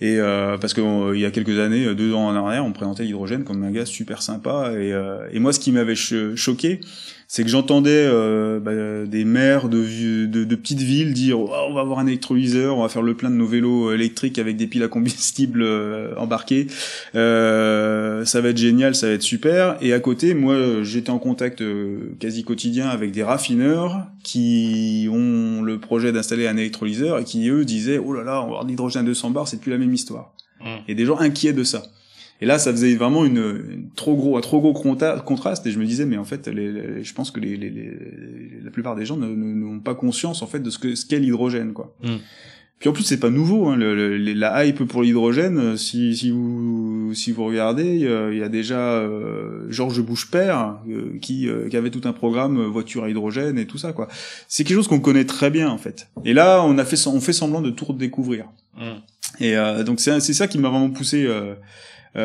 [0.02, 3.44] et euh, parce qu'il y a quelques années, deux ans en arrière, on présentait l'hydrogène
[3.44, 4.74] comme un gaz super sympa.
[4.74, 6.80] Et, euh, et moi, ce qui m'avait cho- choqué,
[7.28, 11.50] c'est que j'entendais euh, bah, des maires de, vieux- de, de petites villes dire Oh,
[11.70, 14.58] on va avoir un électrolyseur, on va faire le plein de nos vélos électriques avec
[14.58, 16.68] des piles à combustible euh, embarquées,
[17.16, 19.78] Euh, ça va être génial, ça va être super.
[19.82, 25.62] Et à côté, moi, j'étais en contact euh, quasi quotidien avec des raffineurs qui ont
[25.62, 28.66] le projet d'installer un électrolyseur et qui eux disaient oh là là, on va avoir
[28.66, 30.34] de l'hydrogène à 200 bars, c'est plus la même histoire.
[30.62, 30.66] Mm.
[30.88, 31.84] Et des gens inquiets de ça.
[32.42, 35.66] Et là, ça faisait vraiment une, une trop gros, un trop gros contraste.
[35.68, 37.56] Et je me disais, mais en fait, les, les- je pense que les,
[38.64, 41.74] la plupart des gens n'ont pas conscience en fait de ce que ce qu'est l'hydrogène,
[41.74, 41.96] quoi.
[42.04, 42.16] Mm.
[42.80, 43.68] Puis en plus, c'est pas nouveau.
[43.68, 48.06] Hein, le, le- les- la hype pour l'hydrogène, euh, si, si vous si vous regardez,
[48.06, 52.02] euh, il y a déjà euh, Georges Bush père euh, qui, euh, qui avait tout
[52.06, 54.08] un programme voiture à hydrogène et tout ça, quoi.
[54.48, 56.08] C'est quelque chose qu'on connaît très bien en fait.
[56.26, 58.46] Et là, on a fait sem- on fait semblant de tout redécouvrir.
[58.76, 59.44] Mm.
[59.44, 61.28] Et donc c'est c'est ça qui m'a vraiment poussé
[62.14, 62.24] sur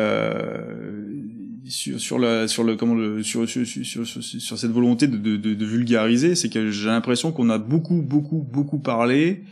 [1.99, 5.65] sur la sur le comment le sur sur sur, sur, cette volonté de, de, de,
[5.65, 9.43] vulgariser, c'est que j'ai l'impression qu'on a beaucoup beaucoup beaucoup parlé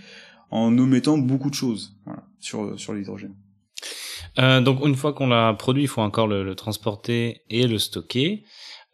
[0.51, 3.35] en omettant beaucoup de choses voilà, sur sur l'hydrogène.
[4.39, 7.77] Euh, donc une fois qu'on l'a produit, il faut encore le, le transporter et le
[7.77, 8.43] stocker.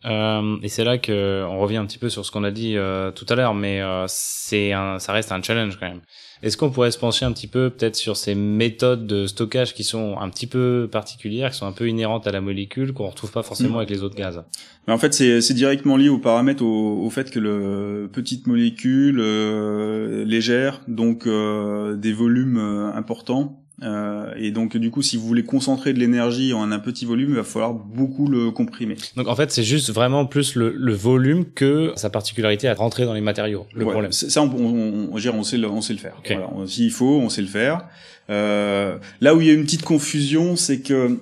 [0.06, 2.76] Euh, et c'est là que on revient un petit peu sur ce qu'on a dit
[2.76, 6.02] euh, tout à l'heure, mais euh, c'est ça reste un challenge quand même.
[6.44, 9.84] Est-ce qu'on pourrait se pencher un petit peu peut-être sur ces méthodes de stockage qui
[9.84, 13.32] sont un petit peu particulières, qui sont un peu inhérentes à la molécule, qu'on retrouve
[13.32, 13.78] pas forcément Mm.
[13.78, 14.42] avec les autres gaz?
[14.88, 18.48] Mais en fait, c'est c'est directement lié aux paramètres, au, au fait que le petite
[18.48, 25.18] molécule euh, légère, donc euh, des volumes euh, importants, Euh, et donc du coup, si
[25.18, 28.96] vous voulez concentrer de l'énergie en un petit volume, il va falloir beaucoup le comprimer.
[29.16, 33.06] Donc en fait, c'est juste vraiment plus le, le, volume que sa particularité à rentrer
[33.06, 33.66] dans les matériaux.
[33.74, 34.12] Le Ouais, problème.
[34.12, 36.14] Ça, on, on, on, on sait le, on sait le faire.
[36.20, 36.32] Ok.
[36.32, 37.86] Voilà, S'il faut, on sait le faire.
[38.30, 41.20] Euh, là où il y a une petite confusion, c'est que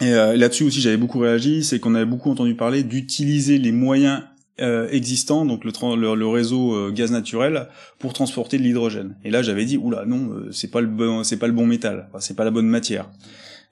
[0.00, 3.72] et euh, là-dessus aussi j'avais beaucoup réagi, c'est qu'on avait beaucoup entendu parler d'utiliser les
[3.72, 4.22] moyens
[4.60, 7.68] euh, existants, donc le, le, le réseau euh, gaz naturel,
[7.98, 9.14] pour transporter de l'hydrogène.
[9.24, 11.66] Et là j'avais dit oula non, euh, c'est pas le bon, c'est pas le bon
[11.66, 13.08] métal, c'est pas la bonne matière.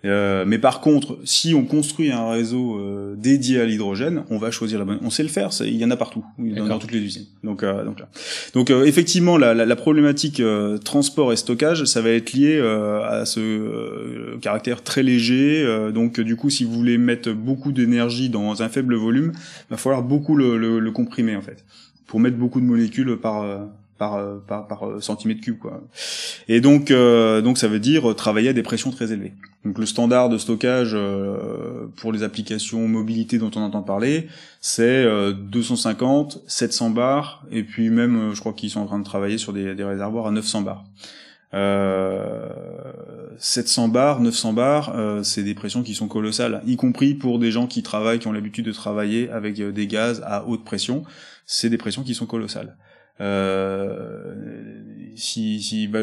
[0.04, 4.50] Euh, mais par contre, si on construit un réseau euh, dédié à l'hydrogène, on va
[4.50, 4.98] choisir la bonne.
[5.02, 7.24] On sait le faire, il y en a partout, dans, dans toutes les usines.
[7.42, 8.08] Donc, euh, donc là.
[8.54, 12.56] Donc euh, effectivement, la, la, la problématique euh, transport et stockage, ça va être lié
[12.56, 15.64] euh, à ce euh, caractère très léger.
[15.64, 19.70] euh, donc du coup, si vous voulez mettre beaucoup d'énergie dans un faible volume, il
[19.70, 21.64] va falloir beaucoup le, le, le comprimer en fait,
[22.06, 23.58] pour mettre beaucoup de molécules par euh,
[23.98, 25.82] par euh, euh, centimètre cube quoi.
[26.48, 29.34] Et donc euh, donc ça veut dire travailler à des pressions très élevées.
[29.64, 30.96] Donc le standard de stockage
[31.96, 34.28] pour les applications mobilité dont on entend parler,
[34.60, 39.04] c'est euh, 250, 700 bars, et puis même, je crois qu'ils sont en train de
[39.04, 40.84] travailler sur des, des réservoirs à 900 bars.
[41.54, 42.48] Euh,
[43.38, 47.66] 700 bars, 900 bars, c'est des pressions qui sont colossales, y compris pour des gens
[47.66, 51.02] qui travaillent, qui ont l'habitude de travailler avec des gaz à haute pression.
[51.44, 52.76] C'est des pressions qui sont colossales.
[53.20, 54.34] Euh,
[55.16, 56.00] si, si, bah,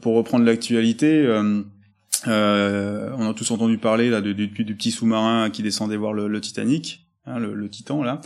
[0.00, 1.62] pour reprendre l'actualité, euh,
[2.26, 6.12] euh, on a tous entendu parler là du, du, du petit sous-marin qui descendait voir
[6.12, 8.20] le, Titanic, hein, le, le Titan là,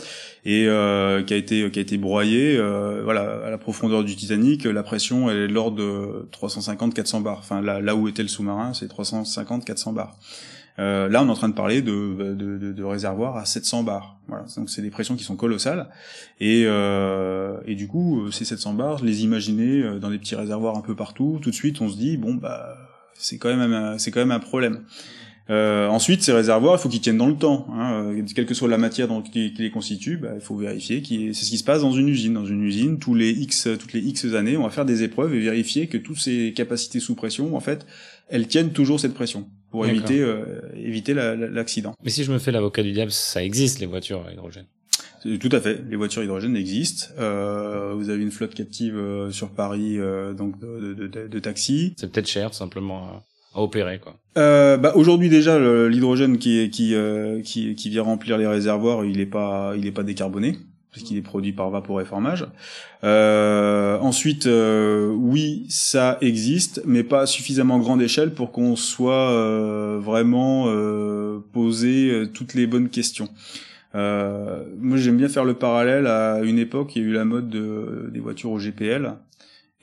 [0.45, 2.57] et euh, qui a été qui a été broyé.
[2.57, 7.21] euh, voilà, à la profondeur du Titanic, la pression elle est de l'ordre de 350-400
[7.21, 7.39] bars.
[7.39, 10.17] Enfin là, là où était le sous-marin, c'est 350-400 bars.
[10.81, 13.83] Euh, là, on est en train de parler de, de, de, de réservoirs à 700
[13.83, 14.17] bars.
[14.27, 15.89] Voilà, donc c'est des pressions qui sont colossales.
[16.39, 20.35] Et, euh, et du coup, euh, ces 700 bars, les imaginer euh, dans des petits
[20.35, 22.75] réservoirs un peu partout, tout de suite, on se dit bon bah
[23.13, 24.83] c'est quand même c'est quand même un problème.
[25.49, 27.67] Euh, ensuite, ces réservoirs, il faut qu'ils tiennent dans le temps.
[27.73, 28.15] Hein.
[28.33, 31.03] Quelle que soit la matière dont, qui, les constitue, bah, il faut vérifier.
[31.33, 32.33] C'est ce qui se passe dans une usine.
[32.33, 35.35] Dans une usine, tous les x, toutes les x années, on va faire des épreuves
[35.35, 37.85] et vérifier que toutes ces capacités sous pression, en fait,
[38.29, 41.95] elles tiennent toujours cette pression pour éviter euh, éviter la- la- l'accident.
[42.03, 44.65] Mais si je me fais l'avocat du diable, ça existe les voitures à hydrogène.
[45.23, 45.81] C'est- Tout à fait.
[45.89, 47.07] Les voitures hydrogène existent.
[47.19, 51.39] Euh, vous avez une flotte captive euh, sur Paris, euh, donc de, de, de, de
[51.39, 51.93] taxis.
[51.97, 53.23] C'est peut-être cher, simplement à,
[53.61, 54.15] opérer quoi.
[54.37, 59.19] Euh, bah, aujourd'hui déjà, l'hydrogène qui, qui, euh, qui qui vient remplir les réservoirs, il
[59.19, 60.57] est pas il est pas décarboné
[60.91, 62.47] parce qu'il est produit par vaporéformage.
[63.03, 69.31] Euh, ensuite, euh, oui, ça existe, mais pas à suffisamment grande échelle pour qu'on soit
[69.31, 73.29] euh, vraiment euh, posé euh, toutes les bonnes questions.
[73.95, 77.25] Euh, moi, j'aime bien faire le parallèle à une époque, il y a eu la
[77.25, 79.13] mode de, des voitures au GPL.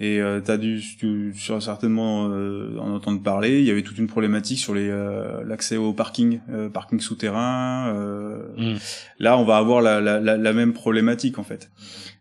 [0.00, 3.58] Et euh, t'as dû, tu, tu vas certainement euh, en entendre parler.
[3.58, 7.92] Il y avait toute une problématique sur les euh, l'accès au parking, euh, parking souterrain.
[7.94, 8.76] euh, Mm.
[9.18, 11.70] Là, on va avoir la, la, la, la même problématique en fait.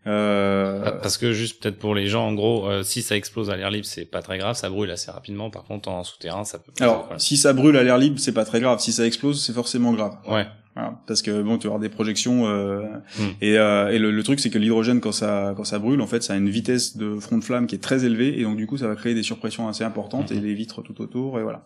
[0.08, 3.50] Euh, Pa- Parce que juste peut-être pour les gens, en gros, euh, si ça explose
[3.50, 5.50] à l'air libre, c'est pas très grave, ça brûle assez rapidement.
[5.50, 6.72] Par contre, en souterrain, ça peut.
[6.80, 8.80] alors, si ça brûle à l'air libre, c'est pas très grave.
[8.80, 10.16] Si ça explose, c'est forcément grave.
[10.28, 11.00] ouais, Voilà.
[11.08, 12.82] Parce que bon, tu vas avoir des projections euh,
[13.20, 13.24] Mm.
[13.42, 16.08] et, euh, et le, le truc c'est que l'hydrogène quand ça quand ça brûle en
[16.08, 18.58] fait ça a une vitesse de front de flamme qui est très élevée et donc
[18.58, 21.44] du coup ça va créer des surpressions assez importantes et les vitres tout autour et
[21.44, 21.63] voilà.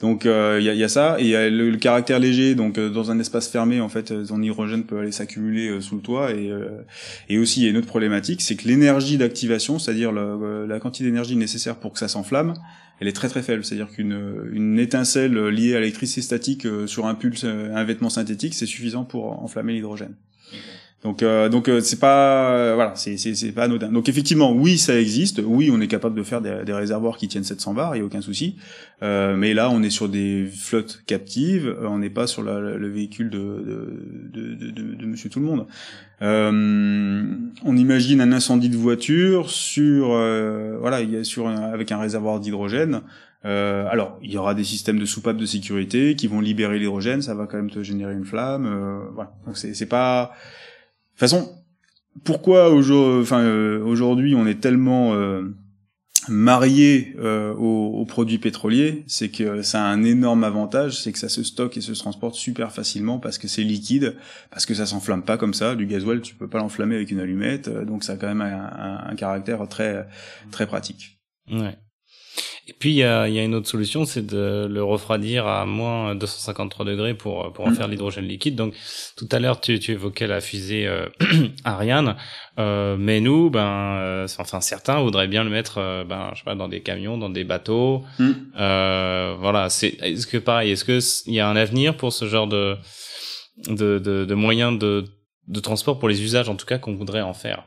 [0.00, 2.18] Donc euh, il y, a, y a ça et il y a le, le caractère
[2.20, 5.68] léger donc euh, dans un espace fermé en fait euh, ton hydrogène peut aller s'accumuler
[5.68, 6.68] euh, sous le toit et euh,
[7.28, 11.04] et aussi il y a une autre problématique c'est que l'énergie d'activation c'est-à-dire la quantité
[11.04, 12.54] d'énergie nécessaire pour que ça s'enflamme
[13.00, 13.64] elle est très très faible.
[13.64, 18.10] C'est-à-dire qu'une une étincelle liée à l'électricité statique euh, sur un pulse, euh, un vêtement
[18.10, 20.14] synthétique, c'est suffisant pour enflammer l'hydrogène.
[21.04, 23.92] Donc euh, donc euh, c'est pas euh, voilà c'est c'est c'est pas anodin.
[23.92, 27.28] Donc effectivement oui ça existe, oui on est capable de faire des, des réservoirs qui
[27.28, 28.56] tiennent 700 bars, il y a aucun souci.
[29.02, 32.58] Euh, mais là on est sur des flottes captives, euh, on n'est pas sur la-
[32.58, 33.38] le véhicule de
[34.32, 35.66] de, de, de, de- Monsieur tout le monde.
[36.22, 37.22] Euh,
[37.64, 40.08] on imagine un incendie de voiture sur
[40.80, 43.02] voilà il y a sur un- avec un réservoir d'hydrogène.
[43.46, 47.20] Euh, alors, il y aura des systèmes de soupapes de sécurité qui vont libérer l'hydrogène,
[47.20, 48.64] ça va quand même te générer une flamme.
[48.64, 49.32] euh, voilà.
[49.46, 50.32] Donc c'est pas.
[51.14, 51.52] Toute façon,
[52.24, 55.42] pourquoi euh, aujourd'hui on est tellement euh,
[56.28, 61.18] marié euh, aux, aux produits pétroliers, c'est que ça a un énorme avantage, c'est que
[61.18, 64.16] ça se stocke et se transporte super facilement parce que c'est liquide,
[64.50, 65.74] parce que ça s'enflamme pas comme ça.
[65.74, 68.40] Du gasoil, tu peux pas l'enflammer avec une allumette, euh, donc ça a quand même
[68.40, 68.46] un,
[69.04, 70.06] un- un caractère très
[70.50, 71.18] très pratique.
[71.50, 71.76] ouais.
[72.66, 75.66] Et puis il y a, y a une autre solution, c'est de le refroidir à
[75.66, 77.74] moins 253 degrés pour pour en Mm.
[77.74, 78.56] faire l'hydrogène liquide.
[78.56, 78.74] Donc
[79.16, 81.06] tout à l'heure tu, tu évoquais la fusée euh,
[81.64, 82.16] Ariane,
[82.58, 86.44] euh, mais nous, ben, euh, enfin certains voudraient bien le mettre, euh, ben je sais
[86.44, 88.02] pas, dans des camions, dans des bateaux.
[88.18, 88.30] Mm.
[88.58, 92.26] Euh, voilà, c'est est-ce que pareil, est-ce que il y a un avenir pour ce
[92.26, 92.76] genre de
[93.68, 95.04] de de, de moyens de
[95.48, 97.64] de transport pour les usages en tout cas qu'on voudrait en faire?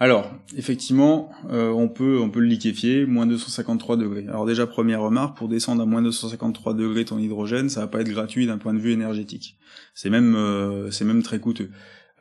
[0.00, 4.26] Alors, effectivement, euh, on peut on peut le liquéfier moins 253 degrés.
[4.28, 8.00] Alors déjà première remarque, pour descendre à moins 253 degrés ton hydrogène, ça va pas
[8.00, 9.56] être gratuit d'un point de vue énergétique.
[9.94, 11.70] C'est même euh, c'est même très coûteux.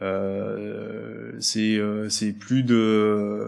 [0.03, 3.41] Euh, c'est c'est plus de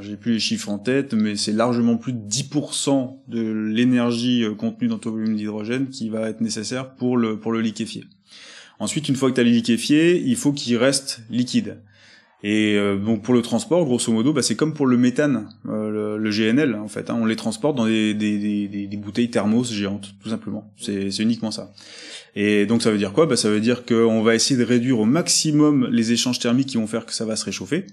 [0.00, 4.88] j'ai plus les chiffres en tête, mais c'est largement plus de 10% de l'énergie contenue
[4.88, 8.04] dans ton volume d'hydrogène qui va être nécessaire pour le pour le liquéfier.
[8.78, 11.78] Ensuite, une fois que tu as liquéfié, il faut qu'il reste liquide.
[12.46, 16.18] Et euh, donc pour le transport, grosso modo, bah, c'est comme pour le méthane, euh,
[16.18, 17.08] le, le GNL en fait.
[17.08, 18.36] hein, on les transporte dans des, des,
[18.68, 20.70] des, des- bouteilles thermos géantes, tout simplement.
[20.76, 21.72] C'est uniquement ça.
[22.36, 23.24] Et donc ça veut dire quoi?
[23.24, 26.76] Bah, Ça veut dire qu'on va essayer de réduire au maximum les échanges thermiques qui
[26.76, 27.86] vont faire que ça va se réchauffer.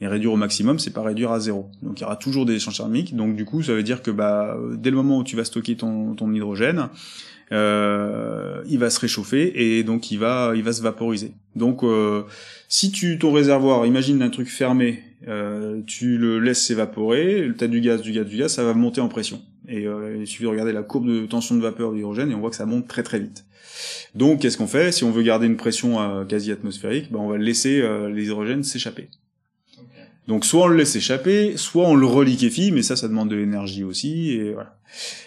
[0.00, 1.70] Et réduire au maximum, c'est pas réduire à zéro.
[1.82, 3.16] Donc il y aura toujours des échanges thermiques.
[3.16, 5.76] Donc du coup, ça veut dire que bah, dès le moment où tu vas stocker
[5.76, 6.88] ton, ton hydrogène,
[7.52, 11.32] euh, il va se réchauffer et donc il va, il va se vaporiser.
[11.56, 12.24] Donc euh,
[12.68, 17.80] si tu ton réservoir, imagine un truc fermé, euh, tu le laisses s'évaporer, t'as du
[17.80, 19.40] gaz, du gaz, du gaz, ça va monter en pression.
[19.68, 19.84] Et
[20.18, 22.56] il suffit de regarder la courbe de tension de vapeur d'hydrogène et on voit que
[22.56, 23.44] ça monte très très vite.
[24.14, 24.92] Donc qu'est-ce qu'on fait?
[24.92, 29.10] Si on veut garder une pression quasi atmosphérique, ben, on va laisser l'hydrogène s'échapper.
[30.28, 33.36] Donc soit on le laisse échapper, soit on le reliquéfie, mais ça, ça demande de
[33.36, 34.74] l'énergie aussi, et voilà.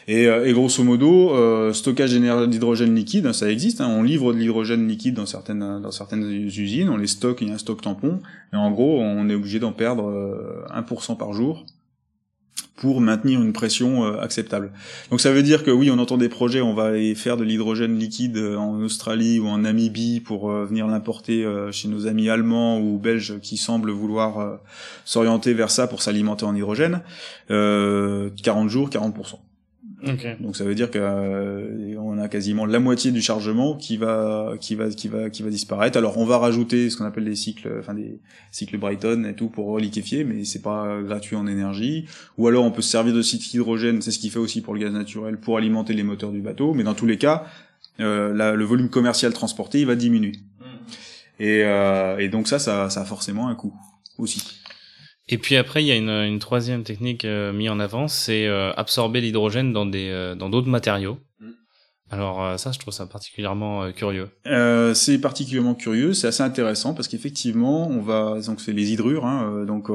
[0.07, 3.81] Et, euh, grosso modo, euh, stockage d'hydrogène liquide, hein, ça existe.
[3.81, 7.47] hein, on livre de l'hydrogène liquide dans certaines dans certaines usines, on les stocke, il
[7.47, 8.19] y a un stock tampon,
[8.53, 11.65] et en gros, on est obligé d'en perdre euh, 1% par jour
[12.81, 14.71] pour maintenir une pression euh, acceptable.
[15.11, 17.43] Donc ça veut dire que oui, on entend des projets, on va aller faire de
[17.43, 22.27] l'hydrogène liquide euh, en Australie ou en Namibie pour euh, venir l'importer chez nos amis
[22.27, 24.59] allemands ou belges qui semblent vouloir
[25.05, 27.01] s'orienter vers ça pour s'alimenter en hydrogène.
[27.51, 29.35] Euh, 40 jours, 40%.
[30.03, 30.25] Ok.
[30.39, 34.53] Donc ça veut dire que euh, on a quasiment la moitié du chargement qui va
[34.59, 35.95] qui va qui va qui va disparaître.
[35.97, 38.19] Alors on va rajouter ce qu'on appelle des cycles enfin des
[38.51, 42.05] cycles Brighton et tout pour liquéfier mais c'est pas gratuit en énergie
[42.39, 44.73] ou alors on peut se servir de cycle hydrogène, c'est ce qu'il fait aussi pour
[44.73, 47.45] le gaz naturel pour alimenter les moteurs du bateau mais dans tous les cas
[47.99, 50.31] euh, la- le volume commercial transporté il va diminuer.
[51.39, 53.73] Et, euh, et donc ça, ça ça a forcément un coût
[54.17, 54.61] aussi.
[55.31, 58.47] Et puis après, il y a une, une troisième technique euh, mise en avant, c'est
[58.47, 61.19] euh, absorber l'hydrogène dans des euh, dans d'autres matériaux.
[61.39, 61.49] Mm.
[62.09, 64.27] Alors ça, je trouve ça particulièrement curieux.
[64.93, 69.63] C'est particulièrement curieux, c'est assez intéressant parce qu'effectivement, on va donc c'est les hydrures, hein,
[69.65, 69.89] donc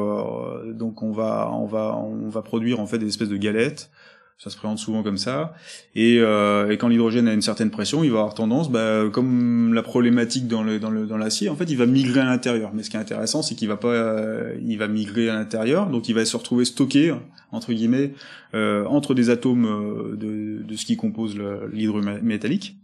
[0.72, 3.90] donc on va on va on va produire en fait des espèces de galettes.
[4.38, 5.54] Ça se présente souvent comme ça.
[5.94, 9.72] Et, euh, et quand l'hydrogène a une certaine pression, il va avoir tendance, bah, comme
[9.72, 12.70] la problématique dans le dans le dans l'acier, en fait, il va migrer à l'intérieur.
[12.74, 15.88] Mais ce qui est intéressant, c'est qu'il va pas, euh, il va migrer à l'intérieur,
[15.88, 17.14] donc il va se retrouver stocké
[17.50, 18.12] entre guillemets
[18.54, 22.76] euh, entre des atomes euh, de de ce qui compose le- l'hydrure métallique.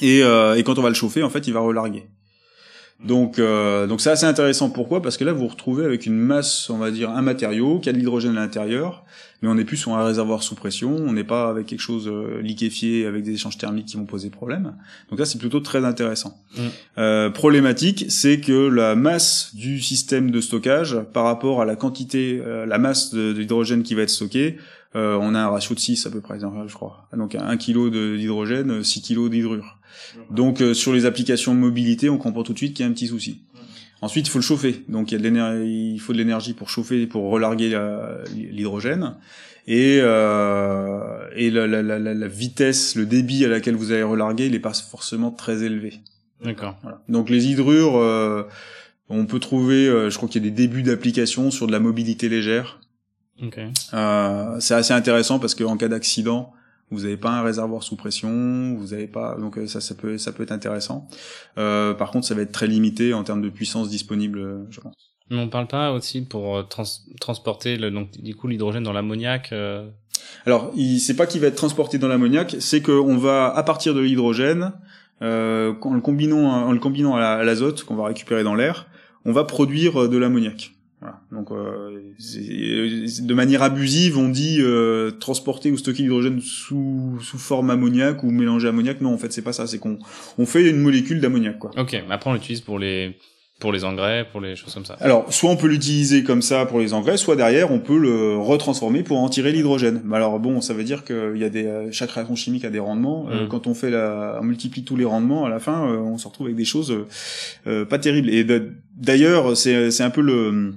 [0.00, 2.04] Et, euh, et quand on va le chauffer, en fait, il va relarguer.
[3.04, 4.70] Donc, euh, donc c'est assez intéressant.
[4.70, 5.02] Pourquoi?
[5.02, 7.88] Parce que là, vous vous retrouvez avec une masse, on va dire, un matériau qui
[7.88, 9.04] a de l'hydrogène à l'intérieur,
[9.40, 10.96] mais on n'est plus sur un réservoir sous pression.
[10.96, 14.30] On n'est pas avec quelque chose euh, liquéfié avec des échanges thermiques qui vont poser
[14.30, 14.74] problème.
[15.10, 16.42] Donc là, c'est plutôt très intéressant.
[16.56, 16.62] Mm.
[16.98, 22.40] Euh, problématique, c'est que la masse du système de stockage par rapport à la quantité,
[22.44, 24.56] euh, la masse de, de l'hydrogène qui va être stocké,
[24.96, 27.08] euh, on a un ratio de 6 à peu près, je crois.
[27.16, 29.78] Donc 1 kg d'hydrogène, 6 kg d'hydrure.
[30.30, 32.90] Donc euh, sur les applications de mobilité, on comprend tout de suite qu'il y a
[32.90, 33.42] un petit souci.
[34.00, 34.84] Ensuite, il faut le chauffer.
[34.88, 38.18] Donc il y a de l'énergie, il faut de l'énergie pour chauffer, pour relarguer la-
[38.34, 39.14] l'hydrogène.
[39.66, 44.46] Et, euh, et la, la, la, la vitesse, le débit à laquelle vous allez relarguer,
[44.46, 46.00] il n'est pas forcément très élevé.
[46.42, 46.76] D'accord.
[46.82, 47.02] Voilà.
[47.08, 48.44] Donc les hydrures, euh,
[49.10, 51.80] on peut trouver, euh, je crois qu'il y a des débuts d'application sur de la
[51.80, 52.80] mobilité légère.
[53.42, 53.58] Ok.
[53.94, 56.52] Euh, c'est assez intéressant parce qu'en cas d'accident,
[56.90, 60.16] vous n'avez pas un réservoir sous pression, vous n'avez pas, donc euh, ça, ça peut,
[60.18, 61.06] ça peut être intéressant.
[61.58, 64.80] Euh, par contre, ça va être très limité en termes de puissance disponible, euh, je
[64.80, 64.94] pense.
[65.30, 66.84] Mais on parle pas aussi pour euh, trans-
[67.20, 69.50] transporter le, donc du coup l'hydrogène dans l'ammoniac.
[69.52, 69.86] euh,
[70.46, 73.92] Alors, il- c'est pas qu'il va être transporté dans l'ammoniac, c'est qu'on va, à partir
[73.94, 74.72] de l'hydrogène,
[75.20, 78.54] euh, en le combinant, en le combinant à la- à l'azote qu'on va récupérer dans
[78.54, 78.86] l'air,
[79.26, 80.70] on va produire de l'ammoniac.
[81.00, 81.20] Voilà.
[81.30, 87.70] Donc, euh, de manière abusive, on dit euh, transporter ou stocker l'hydrogène sous, sous forme
[87.70, 89.00] ammoniac ou mélanger ammoniac.
[89.00, 89.66] Non, en fait, c'est pas ça.
[89.66, 89.98] C'est qu'on
[90.38, 91.70] on fait une molécule d'ammoniac, quoi.
[91.76, 91.92] Ok.
[91.92, 93.16] Mais après on l'utilise pour les
[93.60, 94.96] pour les engrais, pour les choses comme ça.
[95.00, 98.36] Alors, soit on peut l'utiliser comme ça pour les engrais, soit derrière on peut le
[98.36, 100.00] retransformer pour en tirer l'hydrogène.
[100.04, 102.78] Mais alors bon, ça veut dire qu'il y a des chaque réaction chimique a des
[102.78, 103.28] rendements.
[103.30, 103.48] Euh, Mm.
[103.48, 106.28] quand on fait la, on multiplie tous les rendements, à la fin, euh, on se
[106.28, 107.06] retrouve avec des choses euh,
[107.66, 108.30] euh, pas terribles.
[108.30, 108.46] Et
[108.96, 110.74] d'ailleurs, c'est c'est un peu le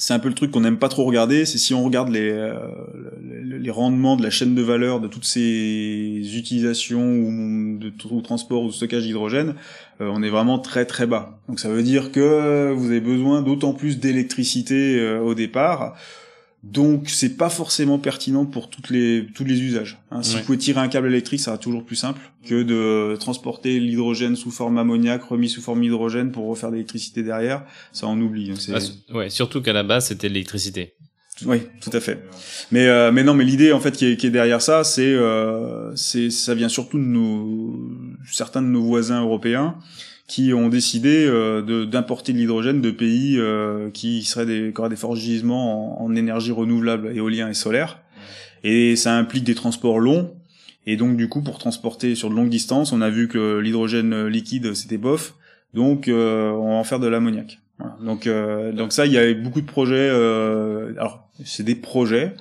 [0.00, 2.30] c'est un peu le truc qu'on n'aime pas trop regarder, c'est si on regarde les,
[2.30, 2.54] euh,
[3.22, 8.68] les rendements de la chaîne de valeur de toutes ces utilisations ou de transport ou
[8.68, 9.54] de stockage d'hydrogène,
[10.00, 11.38] euh, on est vraiment très très bas.
[11.48, 15.96] Donc ça veut dire que vous avez besoin d'autant plus d'électricité euh, au départ.
[16.62, 19.98] Donc c'est pas forcément pertinent pour toutes les tous les usages.
[20.10, 20.22] hein.
[20.22, 20.40] Si Ouais.
[20.40, 24.36] vous pouvez tirer un câble électrique, ça sera toujours plus simple que de transporter l'hydrogène
[24.36, 27.64] sous forme ammoniac remis sous forme hydrogène pour refaire de l'électricité derrière.
[27.92, 28.48] Ça on oublie.
[28.48, 30.92] Donc, c'est- Ah, ouais, surtout qu'à la base c'était l'électricité.
[31.46, 32.22] oui, tout à fait.
[32.70, 35.14] Mais euh, mais non, mais l'idée en fait qui est, qui est derrière ça, c'est
[35.14, 37.88] euh, c'est ça vient surtout de nos
[38.30, 39.76] certains de nos voisins européens
[40.30, 44.88] qui ont décidé euh, d'importer de l'hydrogène de pays euh, qui seraient des qui auraient
[44.88, 47.98] des forts gisements en, énergie renouvelable, éolien et solaire.
[48.62, 50.32] Et ça implique des transports longs.
[50.86, 54.28] Et donc du coup, pour transporter sur de longues distances, on a vu que l'hydrogène
[54.28, 55.34] liquide c'était bof.
[55.74, 57.58] Donc euh, on va en faire de l'ammoniac.
[57.80, 57.96] Voilà.
[58.00, 60.08] Donc euh, donc ça, il y a beaucoup de projets.
[60.12, 62.34] Euh, alors c'est des projets,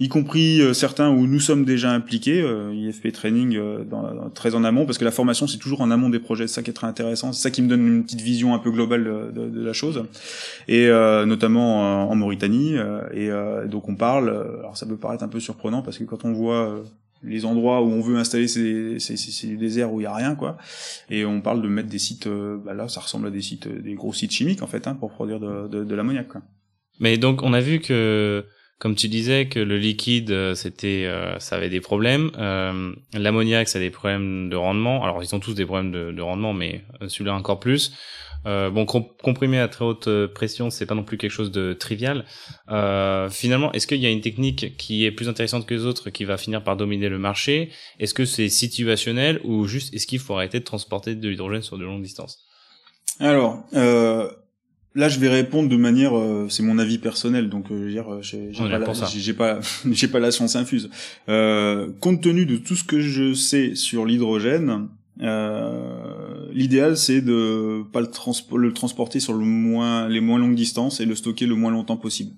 [0.00, 2.40] y compris euh, certains où nous sommes déjà impliqués.
[2.42, 5.80] Euh, IFP Training euh, dans, dans- très en amont, parce que la formation c'est toujours
[5.80, 6.46] en amont des projets.
[6.46, 7.32] C'est ça qui est très intéressant.
[7.32, 9.72] C'est ça qui me donne une petite vision un peu globale de, de- de la
[9.72, 10.04] chose.
[10.68, 12.76] Et euh, notamment en, en Mauritanie.
[12.76, 14.28] euh, et euh, donc on parle.
[14.28, 16.82] euh, alors ça peut paraître un peu surprenant parce que quand on voit euh,
[17.22, 20.14] les endroits où on veut installer ces, ces, ces, ces déserts où il y a
[20.14, 20.58] rien quoi
[21.08, 23.66] et on parle de mettre des sites euh, bah là ça ressemble à des sites
[23.66, 26.28] euh, des gros sites chimiques en fait hein, pour produire de, de, de l'ammoniac.
[27.00, 28.44] Mais donc on a vu que,
[28.78, 32.30] comme tu disais, que le liquide euh, c'était, euh, ça avait des problèmes.
[32.36, 35.02] Euh, L'ammoniac ça a des problèmes de rendement.
[35.04, 37.92] Alors ils ont tous des problèmes de, de rendement, mais euh, celui-là encore plus.
[38.46, 42.26] Bon, com- comprimé à très haute pression, c'est pas non plus quelque chose de trivial.
[43.30, 46.26] Finalement, est-ce qu'il y a une technique qui est plus intéressante que les autres, qui
[46.26, 47.70] va finir par dominer le marché?
[47.98, 51.78] Est-ce que c'est situationnel ou juste est-ce qu'il faut arrêter de transporter de l'hydrogène sur
[51.78, 52.44] de longues distances?
[53.18, 54.28] Alors euh,
[54.94, 57.90] là je vais répondre de manière euh, c'est mon avis personnel donc euh, je veux
[57.90, 60.90] dire euh, j'ai pas, j'ai pas j'ai pas la science infuse.
[61.28, 64.88] Euh, compte tenu de tout ce que je sais sur l'hydrogène,
[65.20, 71.00] euh, l'idéal c'est de pas le, le transporter sur le moins les moins longues distances
[71.00, 72.32] et le stocker le moins longtemps possible.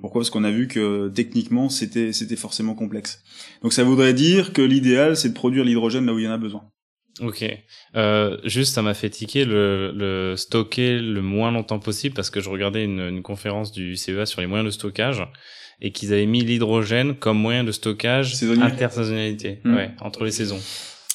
[0.00, 0.20] Pourquoi?
[0.20, 3.22] Parce qu'on a vu que techniquement c'était c'était forcément complexe.
[3.62, 6.32] Donc ça voudrait dire que l'idéal c'est de produire l'hydrogène là où il y en
[6.32, 6.62] a besoin.
[7.20, 7.44] Ok.
[7.96, 12.40] Euh, juste, ça m'a fait tiquer le, le stocker le moins longtemps possible parce que
[12.40, 15.22] je regardais une, une conférence du CEA sur les moyens de stockage
[15.80, 19.74] et qu'ils avaient mis l'hydrogène comme moyen de stockage intersaisonnalité, Hmm.
[19.74, 20.60] ouais, entre les saisons.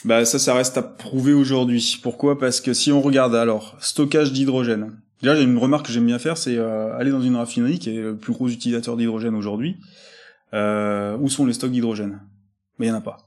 [0.04, 1.98] Bah ça, ça reste à prouver aujourd'hui.
[2.04, 2.38] Pourquoi?
[2.38, 5.00] Parce que si on regarde alors stockage d'hydrogène.
[5.22, 7.90] Déjà, j'ai une remarque que j'aime bien faire, c'est euh, aller dans une raffinerie qui
[7.96, 9.78] est le plus gros utilisateur d'hydrogène aujourd'hui.
[10.54, 12.22] Euh, où sont les stocks d'hydrogène?
[12.78, 13.18] Mais il y en a pas.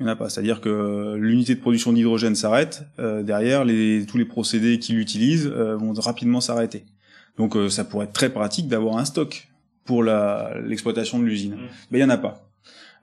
[0.00, 0.28] Il y en a pas.
[0.28, 2.84] C'est-à-dire que l'unité de production d'hydrogène s'arrête.
[2.98, 6.84] euh, derrière, les, tous les procédés qui l'utilisent euh, vont rapidement s'arrêter.
[7.38, 9.48] Donc, euh, ça pourrait être très pratique d'avoir un stock
[9.84, 11.56] pour l'exploitation de l'usine.
[11.90, 12.48] Mais il y en a pas.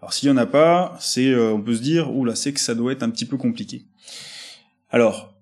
[0.01, 2.53] Alors s'il y en a pas, c'est euh, on peut se dire ouh là c'est
[2.53, 3.83] que ça doit être un petit peu compliqué.
[4.89, 5.33] Alors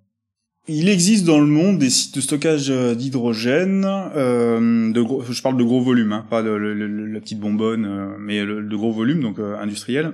[0.67, 5.41] il existe dans le monde des sites de stockage euh, d'hydrogène, euh, de gros, je
[5.43, 8.63] parle de gros volume, hein, pas de le- le- la petite bonbonne, euh, mais le,
[8.63, 10.13] de gros volume, donc euh, industriel.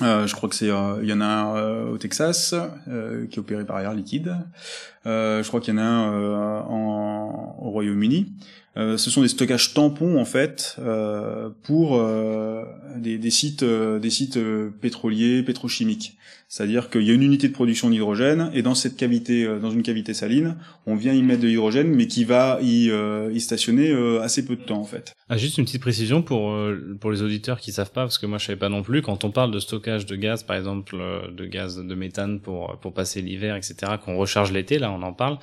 [0.00, 2.54] Euh, je crois que c'est, euh, il y en a un euh, au Texas
[2.88, 4.36] euh, qui est opéré par Air Liquide.
[5.06, 8.32] Euh, je crois qu'il y en a un euh, en, au Royaume-Uni.
[8.74, 10.80] Ce sont des stockages tampons en fait
[11.62, 12.02] pour
[12.96, 14.38] des, des sites, des sites
[14.80, 16.16] pétroliers, pétrochimiques.
[16.52, 19.70] C'est-à-dire qu'il y a une unité de production d'hydrogène et dans cette cavité, euh, dans
[19.70, 23.40] une cavité saline, on vient y mettre de l'hydrogène, mais qui va y, euh, y
[23.40, 25.14] stationner euh, assez peu de temps en fait.
[25.30, 28.26] Ah, juste une petite précision pour euh, pour les auditeurs qui savent pas parce que
[28.26, 30.94] moi je savais pas non plus quand on parle de stockage de gaz par exemple
[31.00, 35.00] euh, de gaz de méthane pour pour passer l'hiver etc qu'on recharge l'été là on
[35.00, 35.38] en parle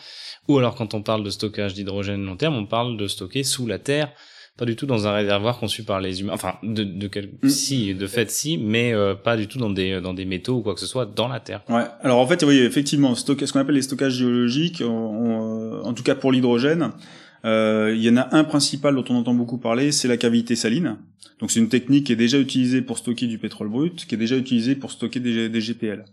[0.48, 3.66] ou alors quand on parle de stockage d'hydrogène long terme on parle de stocker sous
[3.66, 4.14] la terre
[4.60, 7.30] pas du tout dans un réservoir conçu par les humains enfin de de quel...
[7.42, 7.50] Mm.
[7.50, 10.62] si de fait si mais euh, pas du tout dans des dans des métaux ou
[10.62, 11.84] quoi que ce soit dans la terre Ouais.
[12.02, 15.94] Alors en fait, oui, effectivement, stock- ce qu'on appelle les stockages géologiques, on- on- en
[15.94, 16.92] tout cas pour l'hydrogène,
[17.46, 20.56] euh, il y en a un principal dont on entend beaucoup parler, c'est la cavité
[20.58, 20.98] saline.
[21.40, 24.18] Donc c'est une technique qui est déjà utilisée pour stocker du pétrole brut, qui est
[24.18, 26.04] déjà utilisée pour stocker des, des GPL.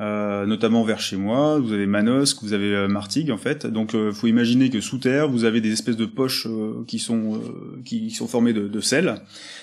[0.00, 3.66] Euh, notamment vers chez moi, vous avez Manosque, vous avez euh, Martigues en fait.
[3.66, 7.00] Donc euh, faut imaginer que sous terre, vous avez des espèces de poches euh, qui
[7.00, 9.16] sont euh, qui sont formées de, de sel,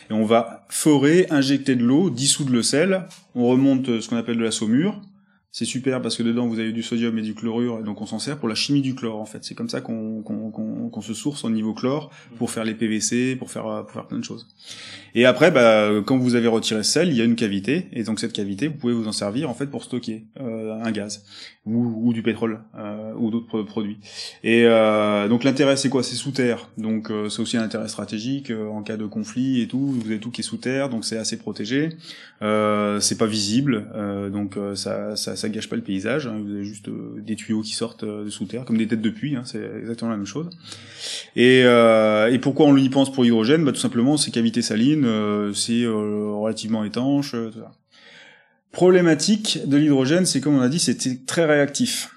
[0.10, 4.18] et on va forer, injecter de l'eau, dissoudre le sel, on remonte euh, ce qu'on
[4.18, 5.00] appelle de la saumure,
[5.58, 8.06] c'est super parce que dedans vous avez du sodium et du chlorure, et donc on
[8.06, 9.46] s'en sert pour la chimie du chlore en fait.
[9.46, 12.74] C'est comme ça qu'on qu'on qu'on qu'on se source au niveau chlore pour faire les
[12.74, 14.48] PVC, pour faire pour faire plein de choses.
[15.18, 18.04] Et après, bah, quand vous avez retiré ce sel, il y a une cavité, et
[18.04, 21.24] donc cette cavité, vous pouvez vous en servir en fait pour stocker euh, un gaz
[21.66, 23.98] ou, ou du pétrole euh, ou d'autres produits.
[24.44, 26.04] Et euh, donc l'intérêt, c'est quoi?
[26.04, 29.62] C'est sous terre, donc euh, c'est aussi un intérêt stratégique euh, en cas de conflit
[29.62, 29.80] et tout.
[29.80, 31.90] Vous avez tout qui est sous terre, donc c'est assez protégé.
[32.42, 33.88] Euh, c'est pas visible,
[34.34, 36.28] donc ça, ça, ça gâche pas le paysage.
[36.28, 36.42] Hein.
[36.44, 39.36] Vous avez juste des tuyaux qui sortent de sous terre, comme des têtes de puits.
[39.36, 39.44] Hein.
[39.46, 40.50] c'est exactement la même chose.
[41.36, 43.64] Et, et pourquoi on y pense pour l'hydrogène?
[43.64, 47.34] Bah, Tout simplement, ces cavités salines euh, c'est euh, relativement étanche.
[47.34, 47.72] Euh, ça.
[48.72, 52.12] Problématique de l'hydrogène, c'est comme on a dit, c'est très réactif.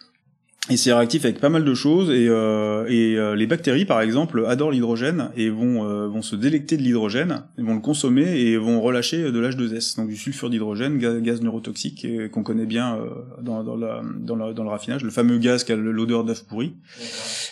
[0.71, 4.45] Et c'est réactif avec pas mal de choses et, euh, et les bactéries par exemple
[4.47, 9.31] adorent l'hydrogène et vont vont se délecter de l'hydrogène, vont le consommer et vont relâcher
[9.33, 12.99] de l'H2S, donc du sulfure d'hydrogène, gaz, neurotoxique qu'on connaît bien
[13.41, 16.45] dans, dans, la, dans, la, dans, le raffinage, le fameux gaz qui a l'odeur d'œuf
[16.45, 16.75] pourri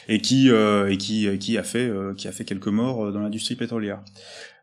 [0.09, 4.01] et qui et qui qui a fait qui a fait quelques morts dans l'industrie pétrolière.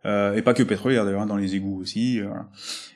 [0.05, 2.19] Euh, et pas que pétrolière d'ailleurs, hein, dans les égouts aussi.
[2.19, 2.27] Euh,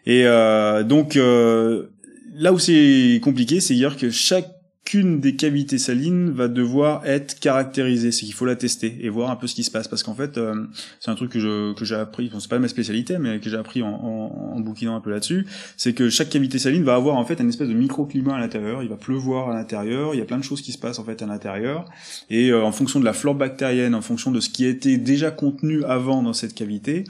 [0.05, 4.56] et euh, donc là où c'est compliqué, c'est dire que chaque
[4.87, 9.29] qu'une des cavités salines va devoir être caractérisée, c'est qu'il faut la tester et voir
[9.29, 9.89] un peu ce qui se passe.
[9.89, 10.63] Parce qu'en fait euh,
[11.01, 13.83] c'est un truc que j'ai appris, bon, c'est pas ma spécialité mais que j'ai appris
[13.83, 17.41] en, en, bouquinant un peu là-dessus, c'est que chaque cavité saline va avoir en fait
[17.41, 20.37] un espèce de microclimat à l'intérieur, il va pleuvoir à l'intérieur, il y a plein
[20.37, 21.83] de choses qui se passent en fait à l'intérieur.
[22.29, 24.97] Et euh, en fonction de la flore bactérienne, en fonction de ce qui a été
[24.97, 27.03] déjà contenu avant dans cette cavité,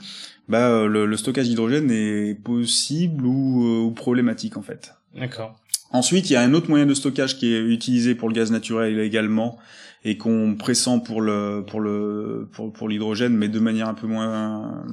[0.48, 4.94] bah euh, le, stockage d'hydrogène est possible ou, ou problématique en fait.
[5.14, 5.56] D'accord.
[5.90, 8.50] Ensuite, il y a un autre moyen de stockage qui est utilisé pour le gaz
[8.50, 9.58] naturel également
[10.04, 14.84] et qu'on pressent pour le pour le pour, l'hydrogène, mais de manière un peu moins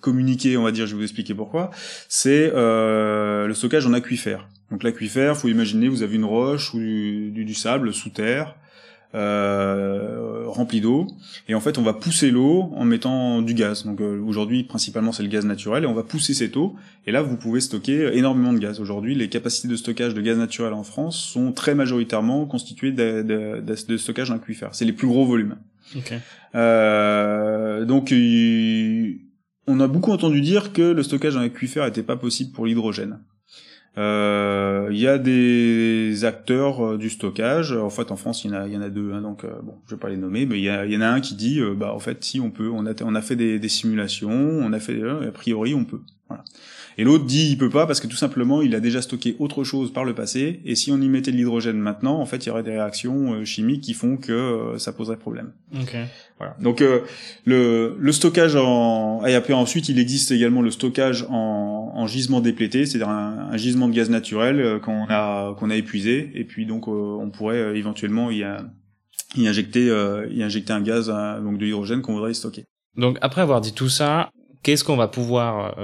[0.00, 0.86] communiquée, on va dire.
[0.86, 1.70] Je vais vous expliquer pourquoi.
[2.08, 4.48] C'est euh, le stockage en aquifère.
[4.70, 8.56] Donc l'aquifère, faut imaginer, vous avez une roche ou du, du sable sous terre
[9.14, 11.06] euh, rempli d'eau.
[11.48, 13.84] Et en fait on va pousser l'eau en mettant du gaz.
[13.84, 15.84] Donc euh, aujourd'hui principalement c'est le gaz naturel.
[15.84, 16.74] Et on va pousser cette eau.
[17.06, 18.80] Et là vous pouvez stocker énormément de gaz.
[18.80, 23.22] Aujourd'hui les capacités de stockage de gaz naturel en France sont très majoritairement constituées de,
[23.22, 25.56] de, de, de stockage aquifère c'est les plus gros volumes.
[25.96, 26.16] Okay.
[26.54, 28.12] euh, donc
[29.66, 33.18] on a beaucoup entendu dire que le stockage en aquifère n'était pas possible pour l'hydrogène
[33.96, 37.72] il y a des acteurs euh, du stockage.
[37.72, 39.52] En fait, en France, il y en a, y en a deux, hein, donc euh,
[39.62, 41.20] bon, je vais pas les nommer, mais il y, a, il y en a un
[41.20, 43.68] qui dit, bah en fait, si on peut, on a, on a fait des, des
[43.68, 46.00] simulations, on a fait, a priori, on peut.
[46.28, 46.44] Voilà.
[46.98, 49.64] Et l'autre dit il peut pas parce que tout simplement il a déjà stocké autre
[49.64, 52.48] chose par le passé et si on y mettait de l'hydrogène maintenant, en fait il
[52.48, 55.52] y aurait des réactions euh, chimiques qui font que euh, ça poserait problème.
[55.82, 56.04] Okay.
[56.38, 56.56] Voilà.
[56.60, 57.00] Donc euh,
[57.44, 62.40] le, le stockage en et après ensuite il existe également le stockage en, en gisement
[62.40, 66.66] déplété, c'est-à-dire un, un, gisement de gaz naturel qu'on a qu'on a épuisé et puis
[66.66, 68.44] donc on pourrait éventuellement y,
[69.36, 69.86] y injecter
[70.30, 71.08] y injecter un gaz
[71.42, 72.64] donc de l'hydrogène qu'on voudrait stocker.
[72.96, 74.30] Donc après avoir dit tout ça,
[74.62, 75.76] qu'est-ce qu'on va pouvoir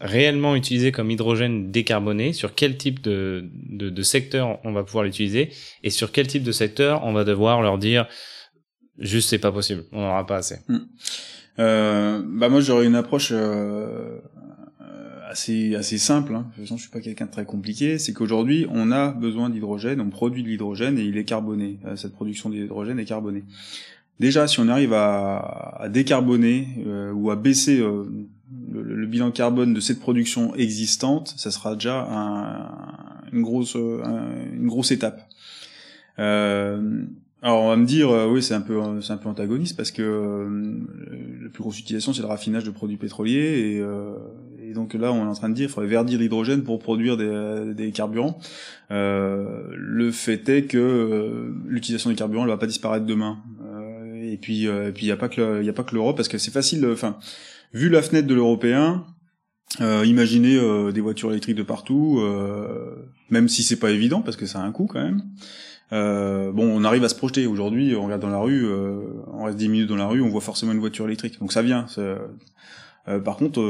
[0.00, 3.50] réellement utilisé comme hydrogène décarboné, sur quel type de,
[4.02, 5.50] secteur on va pouvoir l'utiliser,
[5.82, 8.06] et sur quel type de secteur on va devoir leur dire
[8.98, 10.58] juste c'est pas possible, on n'aura pas assez.
[10.68, 10.78] Hmm.
[11.58, 14.20] Euh, bah moi j'aurais une approche euh,
[15.28, 16.34] assez assez simple.
[16.34, 16.46] Hein.
[16.50, 17.98] De toute façon, je suis pas quelqu'un de très compliqué.
[17.98, 21.80] C'est qu'aujourd'hui, on a besoin d'hydrogène, on produit de l'hydrogène et il est carboné.
[21.84, 23.42] Euh, cette production d'hydrogène est carbonée.
[24.20, 26.66] Déjà, si on arrive à, décarboner
[27.14, 27.80] ou à baisser
[28.74, 34.66] euh, le, bilan carbone de cette production existante, ça sera déjà un, une grosse une
[34.66, 35.28] grosse étape.
[36.18, 37.06] Euh,
[37.40, 39.92] alors on va me dire euh, oui c'est un peu c'est un peu antagoniste parce
[39.92, 40.74] que euh,
[41.42, 44.14] la plus grosse utilisation c'est le raffinage de produits pétroliers et, euh,
[44.60, 47.16] et, donc là on est en train de dire il faudrait verdir l'hydrogène pour produire
[47.16, 48.40] des, des carburants.
[48.90, 53.38] le fait est que l'utilisation des carburants elle va pas disparaître demain.
[54.32, 57.18] Et puis et puis il y a pas que l'Europe parce que c'est facile enfin
[57.72, 59.04] vu la fenêtre de l'européen,
[59.80, 64.36] euh, imaginez euh, des voitures électriques de partout, euh, même si c'est pas évident parce
[64.36, 65.22] que ça a un coût quand même.
[65.92, 67.46] Euh, bon, on arrive à se projeter.
[67.46, 69.00] Aujourd'hui, on regarde dans la rue, euh,
[69.32, 71.38] on reste 10 minutes dans la rue, on voit forcément une voiture électrique.
[71.40, 71.86] Donc ça vient.
[73.24, 73.60] par contre,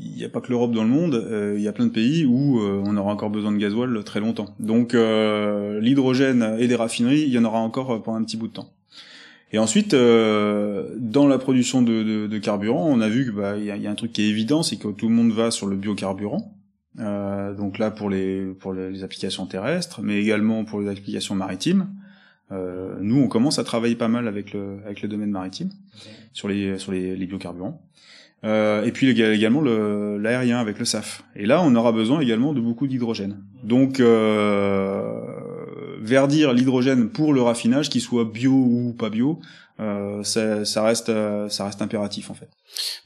[0.00, 1.54] il n'y a pas que l'Europe dans le monde.
[1.56, 4.54] Il y a plein de pays où on aura encore besoin de gasoil très longtemps.
[4.58, 8.54] Donc l'hydrogène et des raffineries, il y en aura encore pendant un petit bout de
[8.54, 8.72] temps.
[9.52, 13.58] Et ensuite, euh, dans la production de, de, de, carburant, on a vu qu'il bah,
[13.58, 15.50] y, a, y, a un truc qui est évident, c'est que tout le monde va
[15.50, 16.54] sur le biocarburant.
[16.98, 21.88] Euh, donc là pour les pour les applications terrestres, mais également pour les applications maritimes.
[22.50, 25.70] Euh, nous, on commence à travailler pas mal avec le avec le domaine maritime
[26.32, 27.80] sur les sur les, les biocarburants.
[28.44, 31.22] Euh, et puis également le, l'aérien avec le SAF.
[31.36, 33.38] Et là, on aura besoin également de beaucoup d'hydrogène.
[33.62, 35.20] Donc, euh,
[36.02, 39.40] verdir l'hydrogène pour le raffinage, qu'il soit bio ou pas bio,
[39.80, 42.50] euh, ça, euh, reste impératif en fait.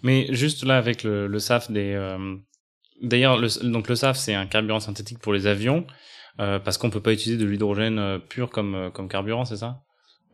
[0.03, 1.92] Mais juste là, avec le, SAF des...
[1.94, 2.36] Euh,
[3.03, 5.86] d'ailleurs, le, donc le SAF, c'est un carburant synthétique pour les avions,
[6.40, 9.82] euh, parce qu'on peut pas utiliser de l'hydrogène euh, pur comme, comme carburant, c'est ça?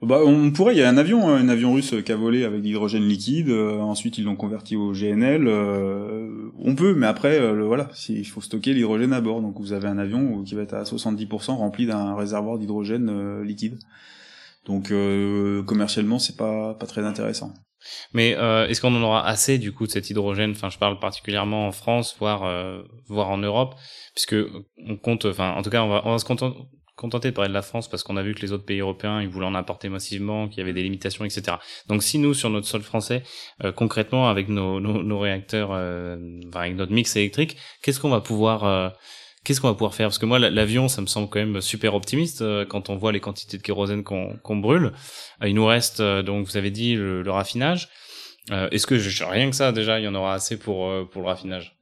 [0.03, 2.44] Bah, on pourrait, il y a un avion, hein, un avion russe qui a volé
[2.44, 3.50] avec l'hydrogène liquide.
[3.50, 5.46] Euh, ensuite, ils l'ont converti au GNL.
[5.46, 9.40] Euh, on peut, mais après, euh, le, voilà, il faut stocker l'hydrogène à bord.
[9.40, 13.78] Donc, vous avez un avion qui va être à 70% rempli d'un réservoir d'hydrogène liquide.
[14.66, 14.92] Donc,
[15.66, 17.53] commercialement, c'est pas pas très intéressant.
[18.12, 20.53] Mais est-ce qu'on en aura assez du coup de cet hydrogène?
[20.53, 22.42] Enfin, je parle particulièrement en France, voire
[23.09, 23.74] voire en Europe,
[24.14, 24.36] puisque
[24.86, 25.24] on compte.
[25.26, 26.57] Enfin, en tout cas, on va se contenter
[27.03, 29.20] contenté de parler de la France parce qu'on a vu que les autres pays européens
[29.20, 31.57] ils voulaient en apporter massivement, qu'il y avait des limitations, etc.
[31.88, 33.24] Donc si nous sur notre sol français,
[33.64, 36.16] euh, concrètement avec nos, nos, nos réacteurs, euh,
[36.55, 38.88] avec notre mix électrique, qu'est-ce qu'on va pouvoir euh,
[39.44, 40.07] Qu'est-ce qu'on va pouvoir faire?
[40.07, 43.11] Parce que moi, l'avion, ça me semble quand même super optimiste euh, quand on voit
[43.11, 44.92] les quantités de kérosène qu'on qu'on brûle.
[45.44, 47.88] il nous reste, donc vous avez dit, le, le raffinage.
[48.50, 48.94] Est-ce que
[49.24, 51.76] rien que ça, déjà, il y en aura assez pour pour le raffinage?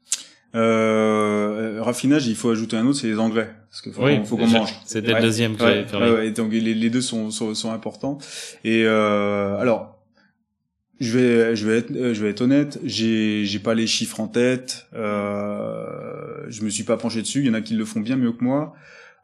[0.55, 4.47] Euh, raffinage, il faut ajouter un autre, c'est les engrais, parce qu'il faut, faut qu'on
[4.47, 4.75] mange.
[4.85, 8.19] C'était le deuxième que ouais, ouais, donc les, les deux sont, sont, sont, importants.
[8.65, 9.99] Et euh, alors,
[10.99, 14.29] je vais, je vais être, je vais être honnête, j'ai, j'ai pas les chiffres en
[14.29, 14.87] tête.
[14.95, 17.41] Euh, je me suis pas penché dessus.
[17.41, 18.75] Il y en a qui le font bien mieux que moi.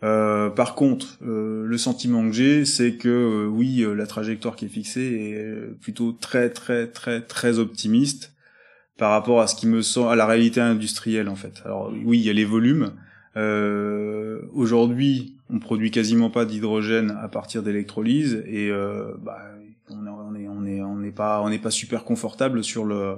[0.03, 4.66] Euh, par contre, euh, le sentiment que j'ai, c'est que euh, oui, la trajectoire qui
[4.66, 8.35] est fixée est plutôt très, très, très, très optimiste
[8.97, 11.62] par rapport à ce qui me semble à la réalité industrielle en fait.
[11.64, 12.92] Alors oui, il y a les volumes.
[13.36, 20.82] Euh, Aujourd'hui, on produit quasiment pas d'hydrogène à partir d'électrolyse et on est on est
[20.82, 23.16] on n'est pas super confortable sur euh,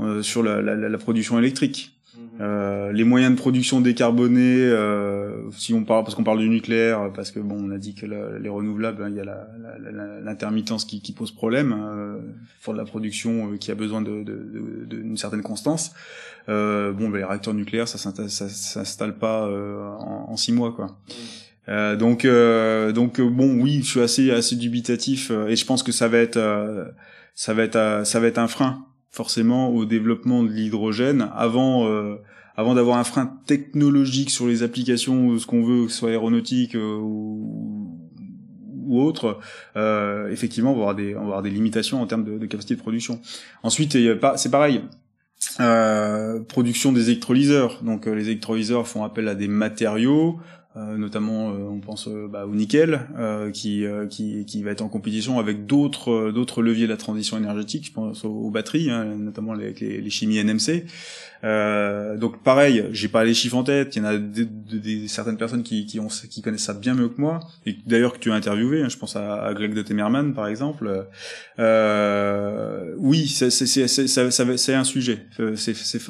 [0.00, 1.93] la, la, production électrique.
[2.40, 7.12] Euh, les moyens de production décarbonés, euh, si on parle parce qu'on parle du nucléaire,
[7.12, 9.24] parce que bon, on a dit que les renouvelables, hein, il y a
[10.22, 12.18] l'intermittence qui, qui, pose problème euh,
[12.62, 15.92] pour de la production euh, qui a besoin d'une de, de, de, certaine constance.
[16.48, 20.98] Euh, bon, ben, les réacteurs nucléaires, ça s'installe pas euh, en, en, six mois, quoi.
[21.68, 22.26] Euh, donc,
[22.94, 26.38] donc bon, oui, je suis assez assez dubitatif et je pense que ça va être
[27.34, 28.84] ça va être ça va être un frein
[29.14, 32.16] forcément au développement de l'hydrogène avant euh,
[32.56, 36.74] avant d'avoir un frein technologique sur les applications ce qu'on veut que ce soit aéronautique
[36.74, 37.96] euh, ou,
[38.86, 39.38] ou autre
[39.76, 42.46] euh, effectivement on va avoir des on va avoir des limitations en termes de, de
[42.46, 43.20] capacité de production.
[43.62, 43.96] Ensuite
[44.36, 44.80] c'est pareil
[45.60, 47.84] euh, production des électrolyseurs.
[47.84, 50.40] Donc les électrolyseurs font appel à des matériaux
[50.76, 53.06] euh, notamment euh, on pense euh, bah, au nickel
[53.52, 57.86] qui, qui, qui va être en compétition avec d'autres d'autres leviers de la transition énergétique.
[57.86, 60.84] Je pense aux, batteries hein, notamment avec les, les, chimies NMC
[61.44, 63.94] euh, donc pareil, j'ai pas les chiffres en tête.
[63.96, 66.94] Il y en a des, des, certaines personnes qui, qui, ont, qui connaissent ça bien
[66.94, 68.82] mieux que moi, et d'ailleurs que tu as interviewé.
[68.82, 71.06] Hein, je pense à, à, Greg de Temerman par exemple.
[71.58, 75.18] Euh, oui, c'est un sujet.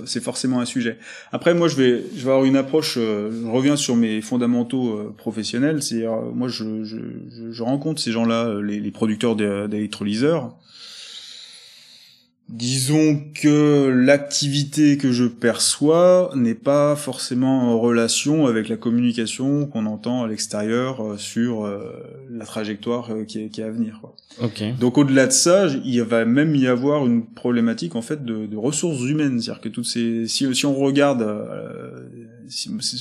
[0.06, 0.98] C'est forcément un sujet.
[1.32, 2.94] Après, moi, je vais, je vais avoir une approche.
[2.96, 5.82] Euh, je reviens sur mes fondamentaux euh, professionnels.
[5.82, 6.96] C'est moi, je, je,
[7.50, 10.54] je, rencontre ces gens-là, les, les producteurs d'électrolyseurs
[12.50, 19.86] Disons que l'activité que je perçois n'est pas forcément en relation avec la communication qu'on
[19.86, 21.90] entend à l'extérieur euh, sur euh,
[22.30, 23.98] la trajectoire euh, qui est, qui est à venir.
[24.02, 24.14] Quoi.
[24.78, 28.56] Donc au-delà de ça, il va même y avoir une problématique en fait de, de
[28.58, 31.26] ressources humaines, c'est-à-dire que toutes ces, si, si on regarde,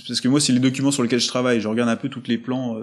[0.08, 2.24] parce que moi c'est les documents sur lesquels je travaille, je regarde un peu tous
[2.28, 2.78] les plans,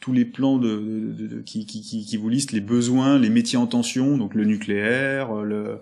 [0.00, 3.30] tous les plans de, de, de qui, qui, qui, qui vous listent les besoins, les
[3.30, 5.78] métiers en tension, donc le nucléaire, le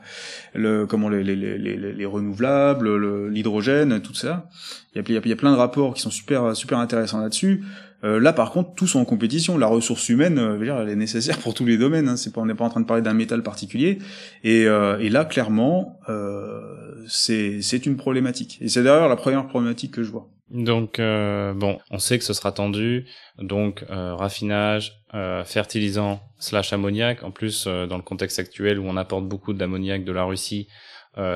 [0.55, 4.49] le comment les, les, les, les renouvelables, l'hydrogène, tout ça.
[4.95, 7.65] Il y, a, il y a plein de rapports qui sont super super intéressants là-dessus.
[8.05, 9.57] Euh, là, par contre, tous sont en compétition.
[9.57, 12.09] La ressource humaine, euh, dire, elle est nécessaire pour tous les domaines.
[12.09, 12.17] Hein.
[12.17, 14.01] C'est pas, on n'est pas en train de parler d'un métal particulier.
[14.43, 16.61] Et, euh, et là, clairement, euh,
[17.09, 18.59] c'est une problématique.
[18.61, 20.29] Et c'est d'ailleurs la première problématique que je vois.
[20.53, 23.07] Donc euh, bon, on sait que ce sera tendu,
[23.39, 27.23] donc euh, raffinage, euh, fertilisant slash ammoniac.
[27.25, 30.69] En plus, dans le contexte actuel où on apporte beaucoup d'ammoniac de la Russie,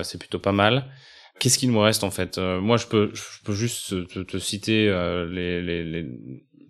[0.03, 0.87] c'est plutôt pas mal.
[1.39, 2.39] Qu'est-ce qu'il nous reste en fait?
[2.39, 4.87] Moi, je peux, je peux juste te, te citer
[5.31, 6.07] les, les, les,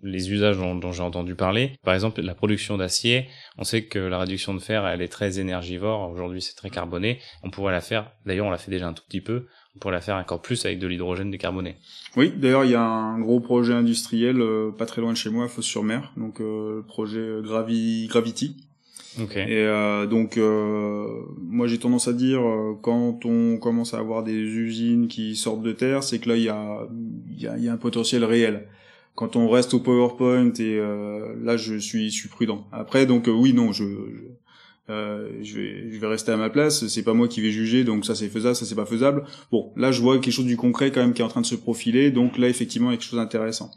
[0.03, 1.73] les, usages dont, dont j'ai entendu parler.
[1.83, 3.27] Par exemple, la production d'acier.
[3.57, 6.09] On sait que la réduction de fer, elle est très énergivore.
[6.09, 7.19] Aujourd'hui, c'est très carboné.
[7.43, 8.11] On pourrait la faire.
[8.25, 9.47] D'ailleurs, on l'a fait déjà un tout petit peu
[9.79, 11.75] pour la faire encore plus avec de l'hydrogène décarboné.
[12.15, 15.29] Oui, d'ailleurs il y a un gros projet industriel euh, pas très loin de chez
[15.29, 18.57] moi, à Fos-sur-Mer, donc euh, projet Gravi Gravity,
[19.21, 19.35] Ok.
[19.35, 21.07] Et euh, donc, euh,
[21.41, 25.63] moi j'ai tendance à dire, euh, quand on commence à avoir des usines qui sortent
[25.63, 26.87] de terre, c'est que là il y a,
[27.31, 28.67] il y, a, il y a un potentiel réel.
[29.19, 32.67] Quand on reste au PowerPoint et euh, là je suis, je suis prudent.
[32.71, 36.51] Après donc euh, oui non je, je, euh, je vais je vais rester à ma
[36.51, 36.85] place.
[36.87, 39.23] C'est pas moi qui vais juger donc ça c'est faisable, ça c'est pas faisable.
[39.51, 41.47] Bon là je vois quelque chose du concret quand même qui est en train de
[41.47, 43.71] se profiler donc là effectivement il y a quelque chose d'intéressant.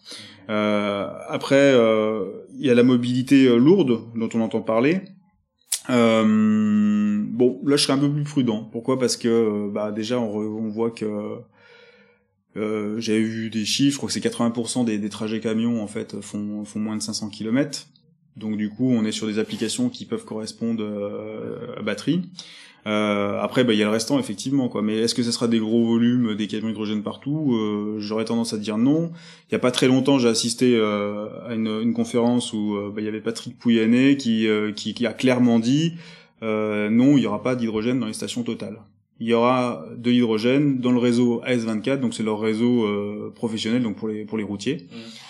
[0.51, 2.27] Euh, après euh,
[2.59, 5.01] il y a la mobilité euh, lourde dont on entend parler.
[5.89, 8.69] Bon, là je serais un peu plus prudent.
[8.71, 8.99] Pourquoi?
[8.99, 11.07] Parce que bah déjà on, re- on voit que
[12.57, 16.21] euh, j'avais vu des chiffres, je crois que c'est 80% des, trajets camions en fait
[16.21, 17.87] font, moins de 500 km.
[18.37, 22.23] Donc du coup on est sur des applications qui peuvent correspondre euh, à batterie.
[22.87, 24.83] Euh, après bah il y a le restant effectivement quoi.
[24.83, 27.55] Mais est-ce que ce sera des gros volumes, des camions hydrogène partout?
[27.55, 29.13] Euh, J'aurais tendance à dire non.
[29.49, 33.01] Il y a pas très longtemps, j'ai assisté euh, à une, conférence où euh, bah,
[33.01, 34.47] il y avait Patrick Pouyanné qui,
[34.77, 35.95] qui, qui a clairement dit
[36.43, 38.81] non, il y aura pas d'hydrogène dans les stations totales.
[39.23, 43.83] Il y aura de l'hydrogène dans le réseau AS24, donc c'est leur réseau euh, professionnel,
[43.83, 44.87] donc pour les pour les routiers,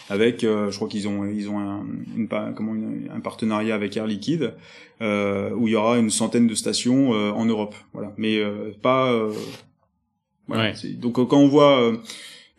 [0.09, 1.85] avec, euh, je crois qu'ils ont ils ont un
[2.17, 4.55] une, comment une- un partenariat avec Air Liquide,
[5.03, 8.13] euh, où il y aura une centaine de stations euh, en Europe, voilà.
[8.17, 9.33] Mais euh, pas euh,
[10.47, 10.71] voilà.
[10.73, 10.93] Ouais.
[10.95, 11.97] Donc quand on voit euh,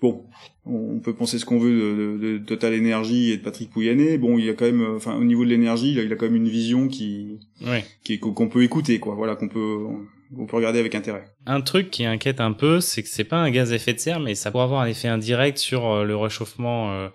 [0.02, 0.26] bon,
[0.66, 4.18] on peut penser ce qu'on veut de, de, de Total Energy et de Patrick Pouyanné.
[4.18, 6.16] Bon, il y a quand même, enfin, au niveau de l'énergie, il a- il a
[6.16, 7.84] quand même une vision qui, Ouais.
[8.04, 9.16] qui est- qu'on peut écouter, quoi.
[9.16, 9.78] Voilà, qu'on peut,
[10.38, 11.26] on peut regarder avec intérêt.
[11.46, 14.00] Un truc qui inquiète un peu, c'est que c'est pas un gaz à effet de
[14.00, 17.10] serre, mais ça pourrait avoir un effet indirect sur euh, le réchauffement euh,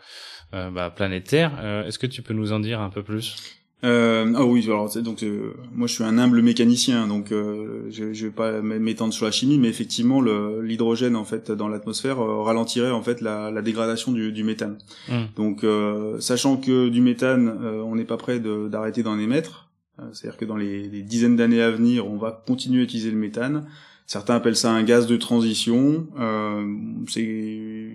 [0.54, 1.52] euh, bah, planétaire.
[1.60, 3.36] Euh, Est-ce que tu peux nous en dire un peu plus?
[3.84, 8.14] Euh, ah oui, alors donc euh, moi je suis un humble mécanicien, donc euh, je,
[8.14, 12.90] je vais pas m'étendre sur la chimie, mais effectivement l'hydrogène en fait dans l'atmosphère ralentirait
[12.90, 14.78] en fait la, la dégradation du, du méthane.
[15.10, 15.26] Hmm.
[15.36, 17.54] Donc euh, sachant que du méthane,
[17.84, 19.65] on n'est pas prêt de- d'arrêter d'en émettre,
[20.12, 23.66] c'est-à-dire que dans les, dizaines d'années à venir, on va continuer à utiliser le méthane.
[24.06, 26.06] Certains appellent ça un gaz de transition.
[26.18, 26.64] Euh,
[27.08, 27.90] c'est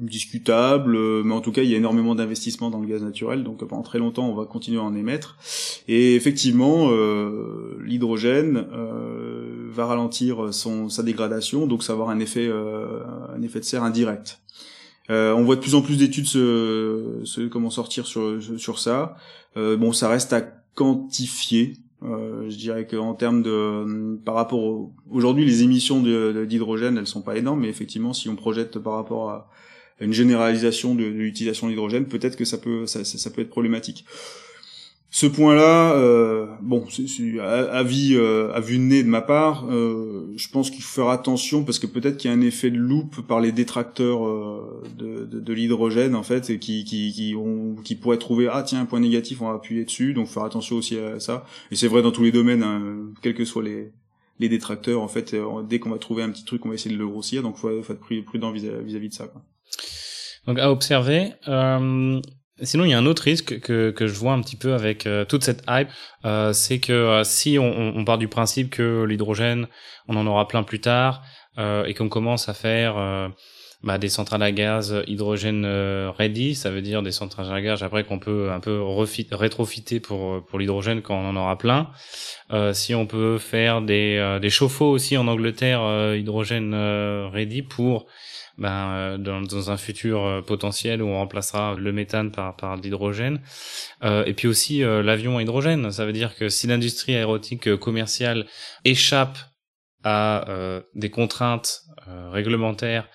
[0.00, 3.44] discutable, euh, mais en tout cas, il y a énormément d'investissements dans le gaz naturel,
[3.44, 5.38] donc pendant très longtemps, on va continuer à en émettre.
[5.86, 12.48] Et effectivement, euh, l'hydrogène euh, va ralentir sa dégradation, donc ça va avoir un effet,
[12.48, 13.00] euh,
[13.38, 14.40] de serre indirect.
[15.10, 19.16] Euh, on voit de plus en plus d'études se, se comment sortir sur, sur ça.
[19.56, 20.42] Euh, bon, ça reste à
[20.74, 21.74] quantifier.
[22.02, 27.22] Euh, je dirais qu'en termes de, par rapport au- aujourd'hui, les émissions d'hydrogène, elles sont
[27.22, 29.48] pas énormes, mais effectivement, si on projette par rapport à
[30.00, 34.04] une généralisation de, l'utilisation de l'hydrogène, peut-être que ça peut, ça peut être problématique.
[35.14, 40.32] Ce point-là, euh, bon, c'est vie, euh, à vue de nez de ma part, euh,
[40.36, 42.78] je pense qu'il faut faire attention parce que peut-être qu'il y a un effet de
[42.78, 47.34] loupe par les détracteurs euh, de, de, de l'hydrogène en fait, et qui qui qui,
[47.36, 50.44] ont, qui pourraient trouver ah tiens un point négatif, on va appuyer dessus, donc faire
[50.44, 51.44] attention aussi à ça.
[51.70, 53.92] Et c'est vrai dans tous les domaines, hein, quels que soient les
[54.40, 56.94] les détracteurs en fait, euh, dès qu'on va trouver un petit truc, on va essayer
[56.94, 59.26] de le grossir, donc faut, faut être pru- prudent vis-à- vis-à-vis de ça.
[59.26, 59.42] Quoi.
[60.46, 61.32] Donc à observer.
[61.48, 62.18] Euh,
[62.62, 65.06] sinon, il y a un autre risque que, que je vois un petit peu avec
[65.06, 65.88] euh, toute cette hype,
[66.24, 69.66] euh, c'est que euh, si on, on- part du principe que l'hydrogène,
[70.08, 71.22] on en aura plein plus tard,
[71.58, 72.94] euh, et qu'on commence à faire
[73.82, 75.66] bah, des centrales à gaz hydrogène
[76.18, 78.80] ready, ça veut dire des centrales à gaz après qu'on peut un peu
[79.32, 81.90] rétrofiter pour pour l'hydrogène quand on en aura plein.
[82.72, 85.82] Si on peut faire des des chauffe-eau aussi en Angleterre
[86.16, 86.74] hydrogène
[87.32, 88.06] ready pour
[88.58, 92.76] ben, euh, dans, dans un futur euh, potentiel où on remplacera le méthane par, par
[92.76, 93.40] l'hydrogène.
[94.04, 95.90] Euh, et puis aussi euh, l'avion à hydrogène.
[95.90, 98.46] Ça veut dire que si l'industrie aérotique euh, commerciale
[98.84, 99.38] échappe
[100.04, 101.82] à euh, des contraintes
[102.32, 103.08] réglementaires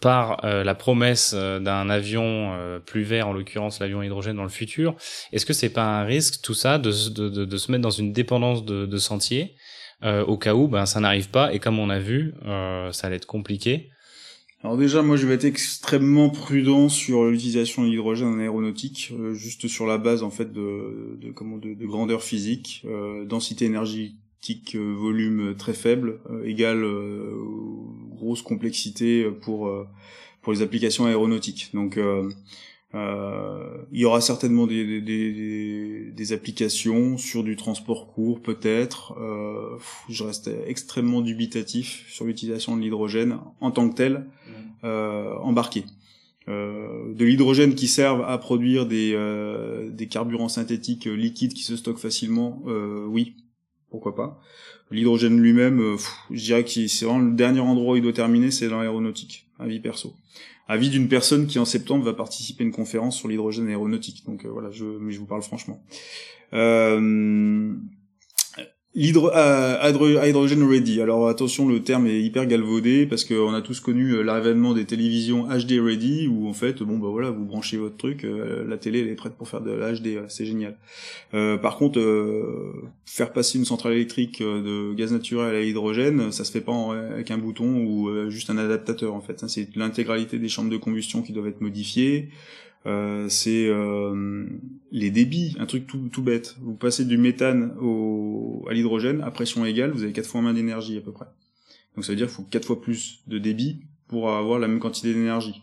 [0.00, 4.96] par la promesse d'un avion plus vert, en l'occurrence l'avion à hydrogène dans le futur,
[5.32, 8.12] est-ce que c'est pas un risque tout ça de, de, de, se mettre dans une
[8.12, 9.54] dépendance de, de sentier
[10.02, 12.34] au cas où ben ça n'arrive pas et comme on a vu
[12.90, 13.90] ça allait être compliqué
[14.64, 19.32] Alors déjà, moi, je vais être extrêmement prudent sur l'utilisation de l'hydrogène en aéronautique, euh,
[19.32, 23.66] juste sur la base en fait de, de comment de, de grandeur physique, euh, densité
[23.66, 26.84] énergétique, euh, volume très faible, euh, égale
[28.16, 29.70] grosse complexité pour
[30.42, 31.70] pour les applications aéronautiques.
[31.72, 32.00] Donc
[32.94, 39.14] euh, il y aura certainement des, des, des, des applications sur du transport court, peut-être.
[39.20, 39.76] Euh,
[40.08, 44.26] je reste extrêmement dubitatif sur l'utilisation de l'hydrogène en tant que tel
[44.84, 45.84] euh, embarqué.
[46.48, 51.62] Euh, de l'hydrogène qui serve à produire des, euh, des carburants synthétiques euh, liquides qui
[51.62, 53.34] se stockent facilement, euh, oui,
[53.90, 54.40] pourquoi pas.
[54.90, 55.96] L'hydrogène lui-même, euh,
[56.30, 59.46] je dirais que c'est vraiment le dernier endroit où il doit terminer, c'est dans l'aéronautique.
[59.58, 60.14] avis perso.
[60.66, 64.24] Avis d'une personne qui en septembre va participer à une conférence sur l'hydrogène aéronautique.
[64.26, 65.82] Donc euh, voilà, je, mais je vous parle franchement.
[66.52, 67.74] Euh,
[68.98, 69.78] L'hydro euh,
[70.68, 71.00] ready.
[71.00, 74.86] Alors attention, le terme est hyper galvaudé parce qu'on a tous connu euh, l'avènement des
[74.86, 78.76] télévisions HD ready où en fait, bon bah voilà, vous branchez votre truc, euh, la
[78.76, 80.76] télé elle est prête pour faire de l'HD, c'est génial.
[81.30, 82.00] par contre,
[83.06, 86.74] faire passer une centrale électrique de gaz naturel à l'hydrogène, ça se fait pas
[87.12, 89.44] avec un bouton ou juste un adaptateur en fait.
[89.46, 92.30] C'est l'intégralité des chambres de combustion qui doivent être modifiées.
[92.86, 94.46] Euh, c'est euh,
[94.92, 96.56] les débits, un truc tout, tout bête.
[96.60, 100.54] Vous passez du méthane au, à l'hydrogène, à pression égale, vous avez quatre fois moins
[100.54, 101.26] d'énergie à peu près.
[101.96, 104.78] Donc ça veut dire qu'il faut quatre fois plus de débit pour avoir la même
[104.78, 105.62] quantité d'énergie.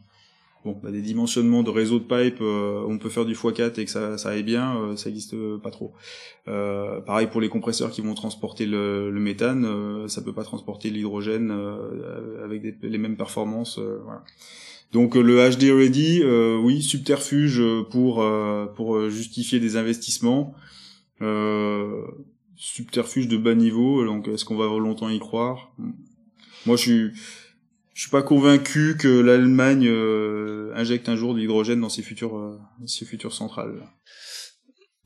[0.66, 3.86] Bon, bah, des dimensionnements de réseaux de pipe, euh, on peut faire du x4 et
[3.86, 5.93] que ça, ça aille bien, ça existe pas trop.
[6.45, 11.51] pareil pour les compresseurs qui vont transporter le, le méthane, ça peut pas transporter l'hydrogène
[12.43, 13.80] avec les mêmes performances.
[13.80, 14.24] voilà.
[14.92, 17.62] Donc euh, le HD Ready, euh, oui, subterfuge
[17.92, 20.54] pour euh, pour justifier des investissements,
[22.56, 24.06] subterfuge de bas niveau.
[24.06, 25.74] Donc est-ce qu'on va longtemps y croire?
[26.66, 27.12] Moi, je suis
[27.94, 29.90] je suis pas convaincu que l'Allemagne
[30.76, 33.76] injecte un jour de l'hydrogène dans ses futures ses futures centrales.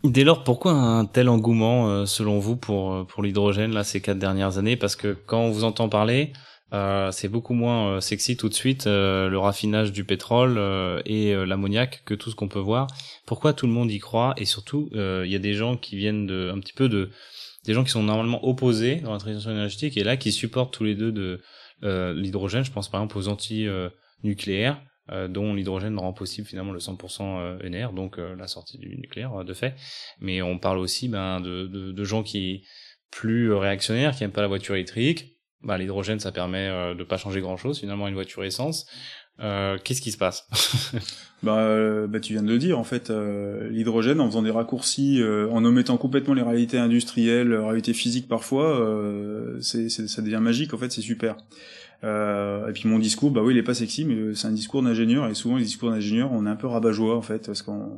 [0.03, 4.57] Dès lors, pourquoi un tel engouement, selon vous, pour pour l'hydrogène là ces quatre dernières
[4.57, 4.77] années?
[4.77, 6.31] Parce que quand on vous entend parler,
[6.71, 10.59] euh, c'est beaucoup moins euh, sexy tout de suite euh, le raffinage du pétrole
[11.05, 12.87] et l'ammoniac que tout ce qu'on peut voir.
[13.25, 14.33] Pourquoi tout le monde y croit?
[14.37, 17.09] Et surtout il y a des gens qui viennent de un petit peu de
[17.65, 20.83] des gens qui sont normalement opposés dans la transition énergétique et là qui supportent tous
[20.83, 21.41] les deux de
[21.81, 22.63] l'hydrogène.
[22.63, 23.67] Je pense par exemple aux anti
[24.23, 24.81] nucléaires
[25.29, 29.75] dont l'hydrogène rend possible finalement le 100% NR, donc la sortie du nucléaire de fait.
[30.19, 32.63] Mais on parle aussi ben, de, de, de gens qui
[33.11, 37.17] plus réactionnaires, qui aiment pas la voiture électrique, bah, l'hydrogène, ça permet euh, de pas
[37.17, 38.85] changer grand-chose finalement une voiture essence.
[39.41, 40.47] Euh, Qu'est-ce qui se passe?
[41.41, 43.09] Bah, euh, bah, tu viens de le dire en fait.
[43.09, 48.27] Euh, l'hydrogène, en faisant des raccourcis, en omettant complètement les réalités industrielles, les réalités physiques
[48.27, 48.85] parfois,
[49.61, 50.73] c'est, ça devient magique.
[50.73, 51.37] En fait, c'est super.
[52.03, 54.81] Euh, et puis mon discours, bah oui, il est pas sexy, mais c'est un discours
[54.81, 55.27] d'ingénieur.
[55.27, 57.89] Et souvent, les discours d'ingénieur, on est un peu rabat-joie en fait, parce qu'on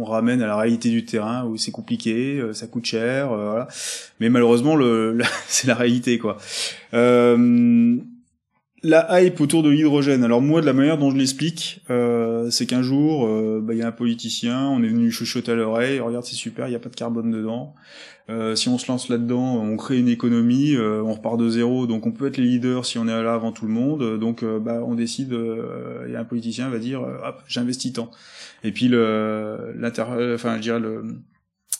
[0.00, 3.50] on, ramène à la réalité du terrain où c'est compliqué, euh, ça coûte cher, euh,
[3.50, 3.68] voilà.
[4.18, 6.38] Mais malheureusement, le, c'est la réalité quoi.
[6.94, 7.96] Euh,
[8.82, 10.24] la hype autour de l'hydrogène.
[10.24, 13.28] Alors moi, de la manière dont je l'explique, euh, c'est qu'un jour,
[13.60, 16.66] bah, il y a un politicien, on est venu chuchoter à l'oreille, regarde c'est super,
[16.66, 17.74] il n'y a pas de carbone dedans.
[18.30, 21.86] Euh, si on se lance là-dedans, on crée une économie, euh, on repart de zéro,
[21.88, 24.18] donc on peut être les leaders si on est là avant tout le monde.
[24.20, 25.36] Donc euh, bah, on décide,
[26.06, 28.10] il y a un politicien va dire, hop, j'investis tant.
[28.62, 29.74] Et puis le,
[30.34, 31.02] enfin je dirais le,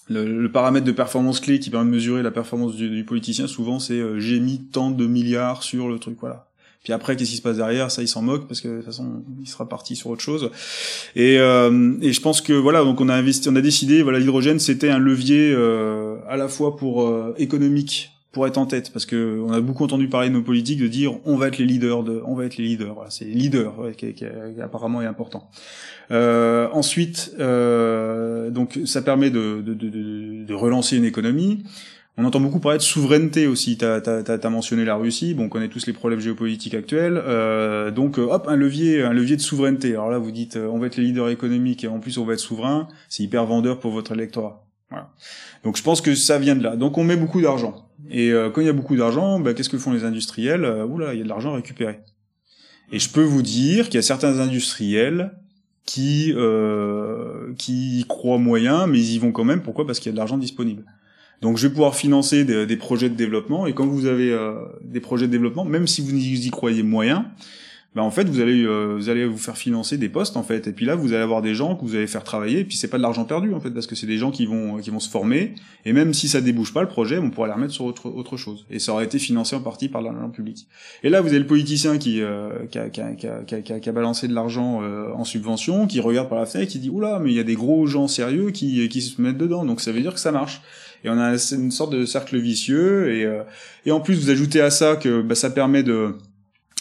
[0.09, 3.79] le, paramètre de performance clé qui permet de mesurer la performance du, du politicien, souvent
[3.79, 6.50] c'est j'ai mis tant de milliards sur le truc, voilà.
[6.83, 7.91] Puis après, qu'est-ce qui se passe derrière?
[7.91, 10.51] Ça, il s'en moque parce que de toute façon, il sera parti sur autre chose.
[11.15, 14.19] Et, euh, et je pense que voilà, donc on a investi, on a décidé, voilà,
[14.19, 18.93] l'hydrogène, c'était un levier euh, à la fois pour euh, économique pour être en tête
[18.93, 21.59] parce que on a beaucoup entendu parler de nos politiques de dire on va être
[21.59, 22.95] les leaders de on va être les leaders.
[22.95, 24.25] Voilà, c'est leader qui, qui,
[24.63, 25.51] apparemment est important.
[26.13, 31.63] Euh, ensuite euh, donc ça permet de, de, de, de, relancer une économie
[32.21, 33.79] on entend beaucoup parler de souveraineté aussi.
[33.79, 35.35] Tu as, mentionné la Russie.
[35.35, 37.21] Bon, on connaît tous les problèmes géopolitiques actuels.
[37.25, 39.93] Euh, donc, euh, hop, un levier, un levier de souveraineté.
[39.93, 42.25] Alors là, vous dites, euh, on va être les leaders économiques et en plus on
[42.25, 42.89] va être souverain.
[43.09, 44.67] C'est hyper vendeur pour votre électorat.
[45.63, 46.75] Donc, je pense que ça vient de là.
[46.75, 47.89] Donc, on met beaucoup d'argent.
[48.11, 50.65] Et quand il y a beaucoup d'argent, bah, qu'est-ce que font les industriels?
[50.65, 52.01] Oula, il y a de l'argent récupéré.
[52.91, 55.31] Et je peux vous dire qu'il y a certains industriels
[55.91, 59.63] qui euh, qui croient moyen, mais ils y vont quand même.
[59.63, 59.87] Pourquoi?
[59.87, 60.85] Parce qu'il y a de l'argent disponible.
[61.41, 63.67] Donc je vais pouvoir financer des, projets de développement.
[63.67, 67.27] Et quand vous avez euh, des projets de développement, même si vous y croyez moyen,
[67.97, 70.69] bah en fait vous allez euh, vous allez vous faire financer des postes en fait.
[70.69, 72.61] Et puis là vous allez avoir des gens que vous allez faire travailler.
[72.61, 74.47] Et puis c'est pas de l'argent perdu en fait parce que c'est des gens qui
[74.47, 75.55] vont qui vont se former.
[75.85, 78.37] Et même si ça débouche pas le projet on pourra les remettre sur autre autre
[78.37, 78.65] chose.
[78.71, 80.69] Et ça aurait été financé en partie par l'argent public.
[81.03, 83.89] Et là vous avez le politicien qui euh, qui, a, qui, a, qui, a, qui,
[83.89, 87.19] a, balancé de l'argent euh, en subvention qui regarde par la fenêtre qui dit oula
[87.19, 89.91] mais il y a des gros gens sérieux qui qui se mettent dedans donc ça
[89.91, 90.61] veut dire que ça marche
[91.05, 93.29] et on a une sorte de cercle vicieux et
[93.87, 96.15] et en plus vous ajoutez à ça que bah, ça permet de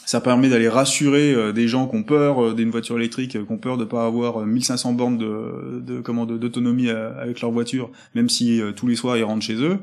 [0.09, 3.37] ça permet d'aller rassurer euh, des gens qui ont peur euh, d'une voiture électrique, qui
[3.37, 7.91] ont peur de pas avoir 1500 euh, bornes de, de comment d'autonomie avec leur voiture,
[8.15, 9.77] même si tous les soirs ils rentrent chez eux.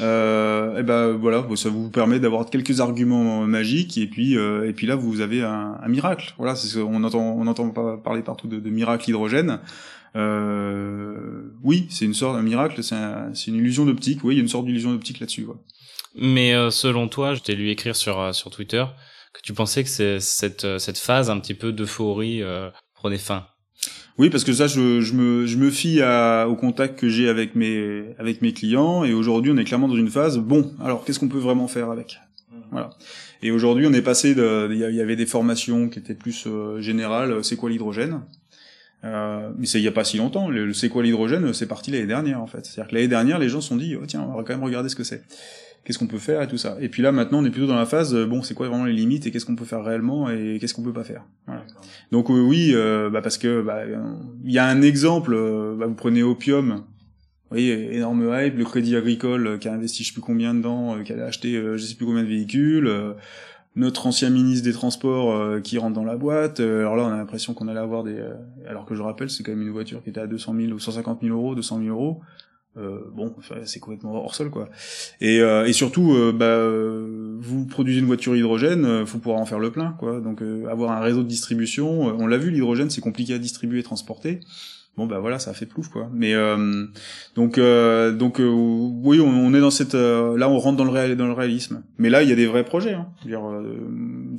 [0.00, 4.88] Euh, et ben voilà, ça vous permet d'avoir quelques arguments magiques et puis et puis
[4.88, 6.34] là vous avez un, miracle.
[6.36, 7.68] Voilà, on entend on entend
[7.98, 9.60] parler partout de miracle hydrogène.
[10.16, 14.24] Euh, oui, c'est une sorte un miracle, c'est un, une illusion d'optique.
[14.24, 15.46] Oui, il y a une sorte d'illusion d'optique là-dessus.
[16.16, 18.84] Mais selon toi, je t'ai lu écrire sur sur Twitter
[19.32, 22.42] que tu pensais que cette, cette phase un petit peu d'euphorie
[22.94, 23.46] prenait fin.
[24.18, 27.28] Oui, parce que ça, je, je, me, je me fie à, au contact que j'ai
[27.28, 31.04] avec mes, avec mes clients, et aujourd'hui, on est clairement dans une phase, bon, alors
[31.04, 32.18] qu'est-ce qu'on peut vraiment faire avec?
[32.70, 32.90] Voilà.
[33.42, 36.80] Et aujourd'hui, on est passé de, il y avait des formations qui étaient plus euh,
[36.82, 38.20] générales, c'est quoi l'hydrogène?
[39.04, 40.48] Euh, mais c'est il y a pas si longtemps.
[40.48, 42.66] Le, c'est quoi l'hydrogène C'est parti l'année dernière en fait.
[42.66, 44.64] C'est-à-dire que l'année dernière, les gens se sont dit oh, tiens, on va quand même
[44.64, 45.22] regarder ce que c'est.
[45.84, 46.76] Qu'est-ce qu'on peut faire et tout ça.
[46.80, 48.84] Et puis là maintenant, on est plutôt dans la phase euh, bon, c'est quoi vraiment
[48.84, 51.24] les limites et qu'est-ce qu'on peut faire réellement et qu'est-ce qu'on peut pas faire.
[51.46, 51.64] Voilà.
[52.12, 53.84] Donc euh, oui, euh, bah, parce que bah,
[54.44, 55.30] il y a un exemple.
[55.78, 56.84] Bah, vous prenez Opium.
[57.48, 61.02] Vous voyez, énorme hype, le Crédit Agricole qui a investi je sais plus combien dedans,
[61.02, 62.88] qui a acheté je sais plus combien de véhicules
[63.76, 66.60] notre ancien ministre des Transports euh, qui rentre dans la boîte.
[66.60, 68.16] Euh, alors là, on a l'impression qu'on allait avoir des...
[68.16, 68.34] Euh,
[68.68, 70.78] alors que je rappelle, c'est quand même une voiture qui était à 200 000 ou
[70.78, 72.20] 150 000 euros, 200 000 euros.
[72.76, 74.68] bon, c'est complètement hors sol, quoi.
[75.20, 76.58] Et, et surtout, bah,
[77.38, 80.20] vous produisez une voiture hydrogène, faut pouvoir en faire le plein, quoi.
[80.20, 83.82] Donc, avoir un réseau de distribution, on l'a vu, l'hydrogène, c'est compliqué à distribuer et
[83.82, 84.40] transporter
[84.96, 86.10] bon bah voilà ça fait plouf quoi.
[86.12, 86.86] Mais euh,
[87.34, 91.16] donc euh, donc euh, oui on, est dans cette là on rentre dans le réel
[91.16, 91.82] dans le réalisme.
[91.98, 93.08] Mais là il y a des vrais projets hein.
[93.24, 93.42] dire,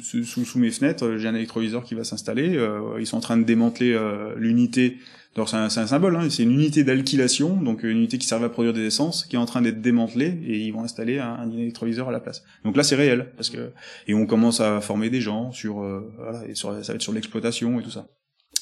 [0.02, 2.60] sous, sous, mes fenêtres j'ai un électroviseur qui va s'installer
[3.00, 3.98] ils sont en train de démanteler
[4.38, 4.98] l'unité.
[5.38, 6.30] Alors c'est un, un, symbole hein.
[6.30, 9.40] c'est une unité d'alkylation donc une unité qui servait à produire des essences qui est
[9.40, 12.44] en train d'être démantelée et ils vont installer un, un, électroviseur à la place.
[12.66, 13.72] Donc là c'est réel parce que
[14.08, 15.76] et on commence à former des gens sur
[16.18, 18.08] voilà et sur ça va être sur l'exploitation et tout ça.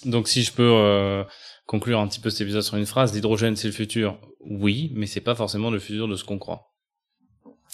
[0.05, 1.23] Donc si je peux
[1.69, 4.17] conclure un petit peu cet épisode sur une phrase, l'hydrogène c'est le futur.
[4.39, 6.73] Oui, mais c'est pas forcément le futur de ce qu'on croit.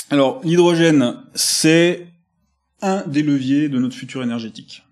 [0.10, 2.06] Alors, l'hydrogène, c'est
[2.82, 4.84] un des leviers de notre futur énergétique.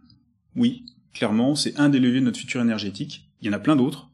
[0.55, 3.29] Oui, clairement, c'est un des leviers de notre futur énergétique.
[3.41, 4.07] Il y en a plein d'autres.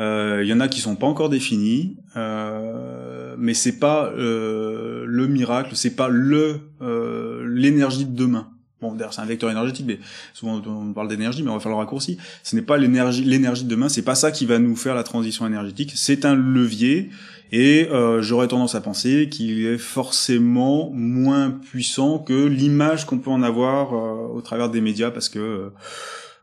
[0.00, 5.04] Euh, il y en a qui sont pas encore définis, euh, mais c'est pas euh,
[5.06, 6.62] le miracle, c'est pas le
[7.44, 8.48] l'énergie de demain.
[8.80, 9.98] Bon, d'ailleurs, c'est un vecteur énergétique, mais
[10.34, 12.16] souvent on parle d'énergie, mais on va faire le raccourci.
[12.44, 15.02] Ce n'est pas l'énergie, l'énergie de demain, c'est pas ça qui va nous faire la
[15.02, 15.92] transition énergétique.
[15.96, 17.10] C'est un levier,
[17.50, 23.30] et euh, j'aurais tendance à penser qu'il est forcément moins puissant que l'image qu'on peut
[23.30, 25.70] en avoir euh, au travers des médias, parce que euh,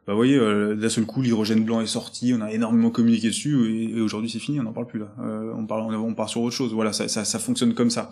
[0.07, 3.27] bah vous voyez, euh, d'un seul coup, l'hydrogène blanc est sorti, on a énormément communiqué
[3.27, 5.11] dessus, et, aujourd'hui c'est fini, on n'en parle plus là.
[5.19, 6.73] Euh, on parle, on, part sur autre chose.
[6.73, 8.11] Voilà, ça, ça, ça fonctionne comme ça.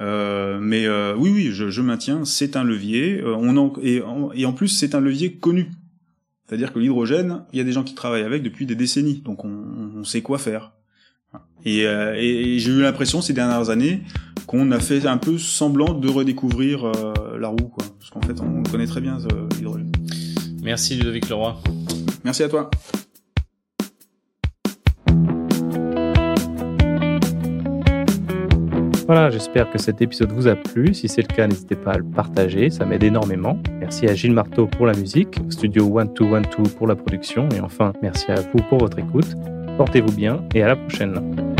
[0.00, 3.20] Euh, mais euh, oui, oui, je, je maintiens, c'est un levier.
[3.20, 5.70] Euh, on en, et, en, et en plus, c'est un levier connu.
[6.46, 9.44] C'est-à-dire que l'hydrogène, il y a des gens qui travaillent avec depuis des décennies, donc
[9.44, 9.64] on,
[9.96, 10.72] on sait quoi faire.
[11.64, 14.02] Et, et, et j'ai eu l'impression ces dernières années
[14.46, 16.92] qu'on a fait un peu semblant de redécouvrir
[17.38, 17.84] la roue, quoi.
[17.98, 19.18] Parce qu'en fait, on connaît très bien
[19.56, 19.90] l'hydrogène.
[20.64, 21.56] Merci Ludovic Leroy.
[22.24, 22.70] Merci à toi.
[29.06, 30.94] Voilà, j'espère que cet épisode vous a plu.
[30.94, 33.58] Si c'est le cas, n'hésitez pas à le partager, ça m'aide énormément.
[33.78, 38.30] Merci à Gilles Marteau pour la musique, Studio 1212 pour la production, et enfin, merci
[38.30, 39.34] à vous pour votre écoute.
[39.76, 41.53] Portez-vous bien et à la prochaine.